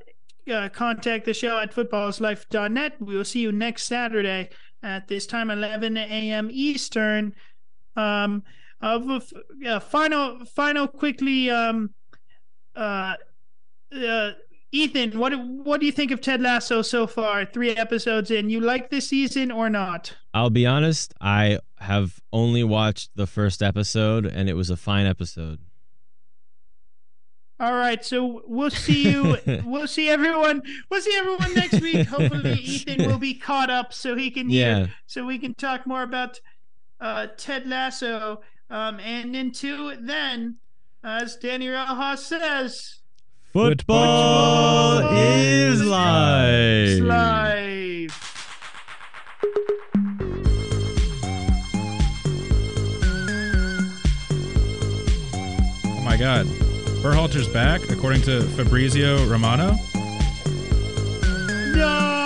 [0.53, 3.01] uh, contact the show at futbolislife.net.
[3.01, 4.51] We will see you next Saturday
[4.83, 6.49] at this time, 11 a.m.
[6.53, 7.33] Eastern.
[7.97, 8.43] Um,
[8.81, 9.33] of
[9.67, 11.51] uh, final, final, quickly.
[11.51, 11.95] Um,
[12.75, 13.15] uh,
[13.93, 14.31] uh,
[14.73, 17.45] Ethan, what what do you think of Ted Lasso so far?
[17.45, 20.15] Three episodes in, you like this season or not?
[20.35, 25.07] I'll be honest, I have only watched the first episode, and it was a fine
[25.07, 25.61] episode.
[27.59, 29.39] All right, so we'll see you.
[29.65, 30.63] we'll see everyone.
[30.91, 32.07] We'll see everyone next week.
[32.09, 34.87] Hopefully, Ethan will be caught up so he can hear, Yeah.
[35.07, 36.41] so we can talk more about
[37.01, 38.43] uh, Ted Lasso.
[38.69, 40.57] Um, and until then,
[41.03, 42.99] as Dani Rojas says,
[43.57, 47.01] Football, is live.
[55.87, 56.47] Oh my God.
[57.01, 59.75] Berhalter's back, according to Fabrizio Romano.
[61.75, 62.26] No!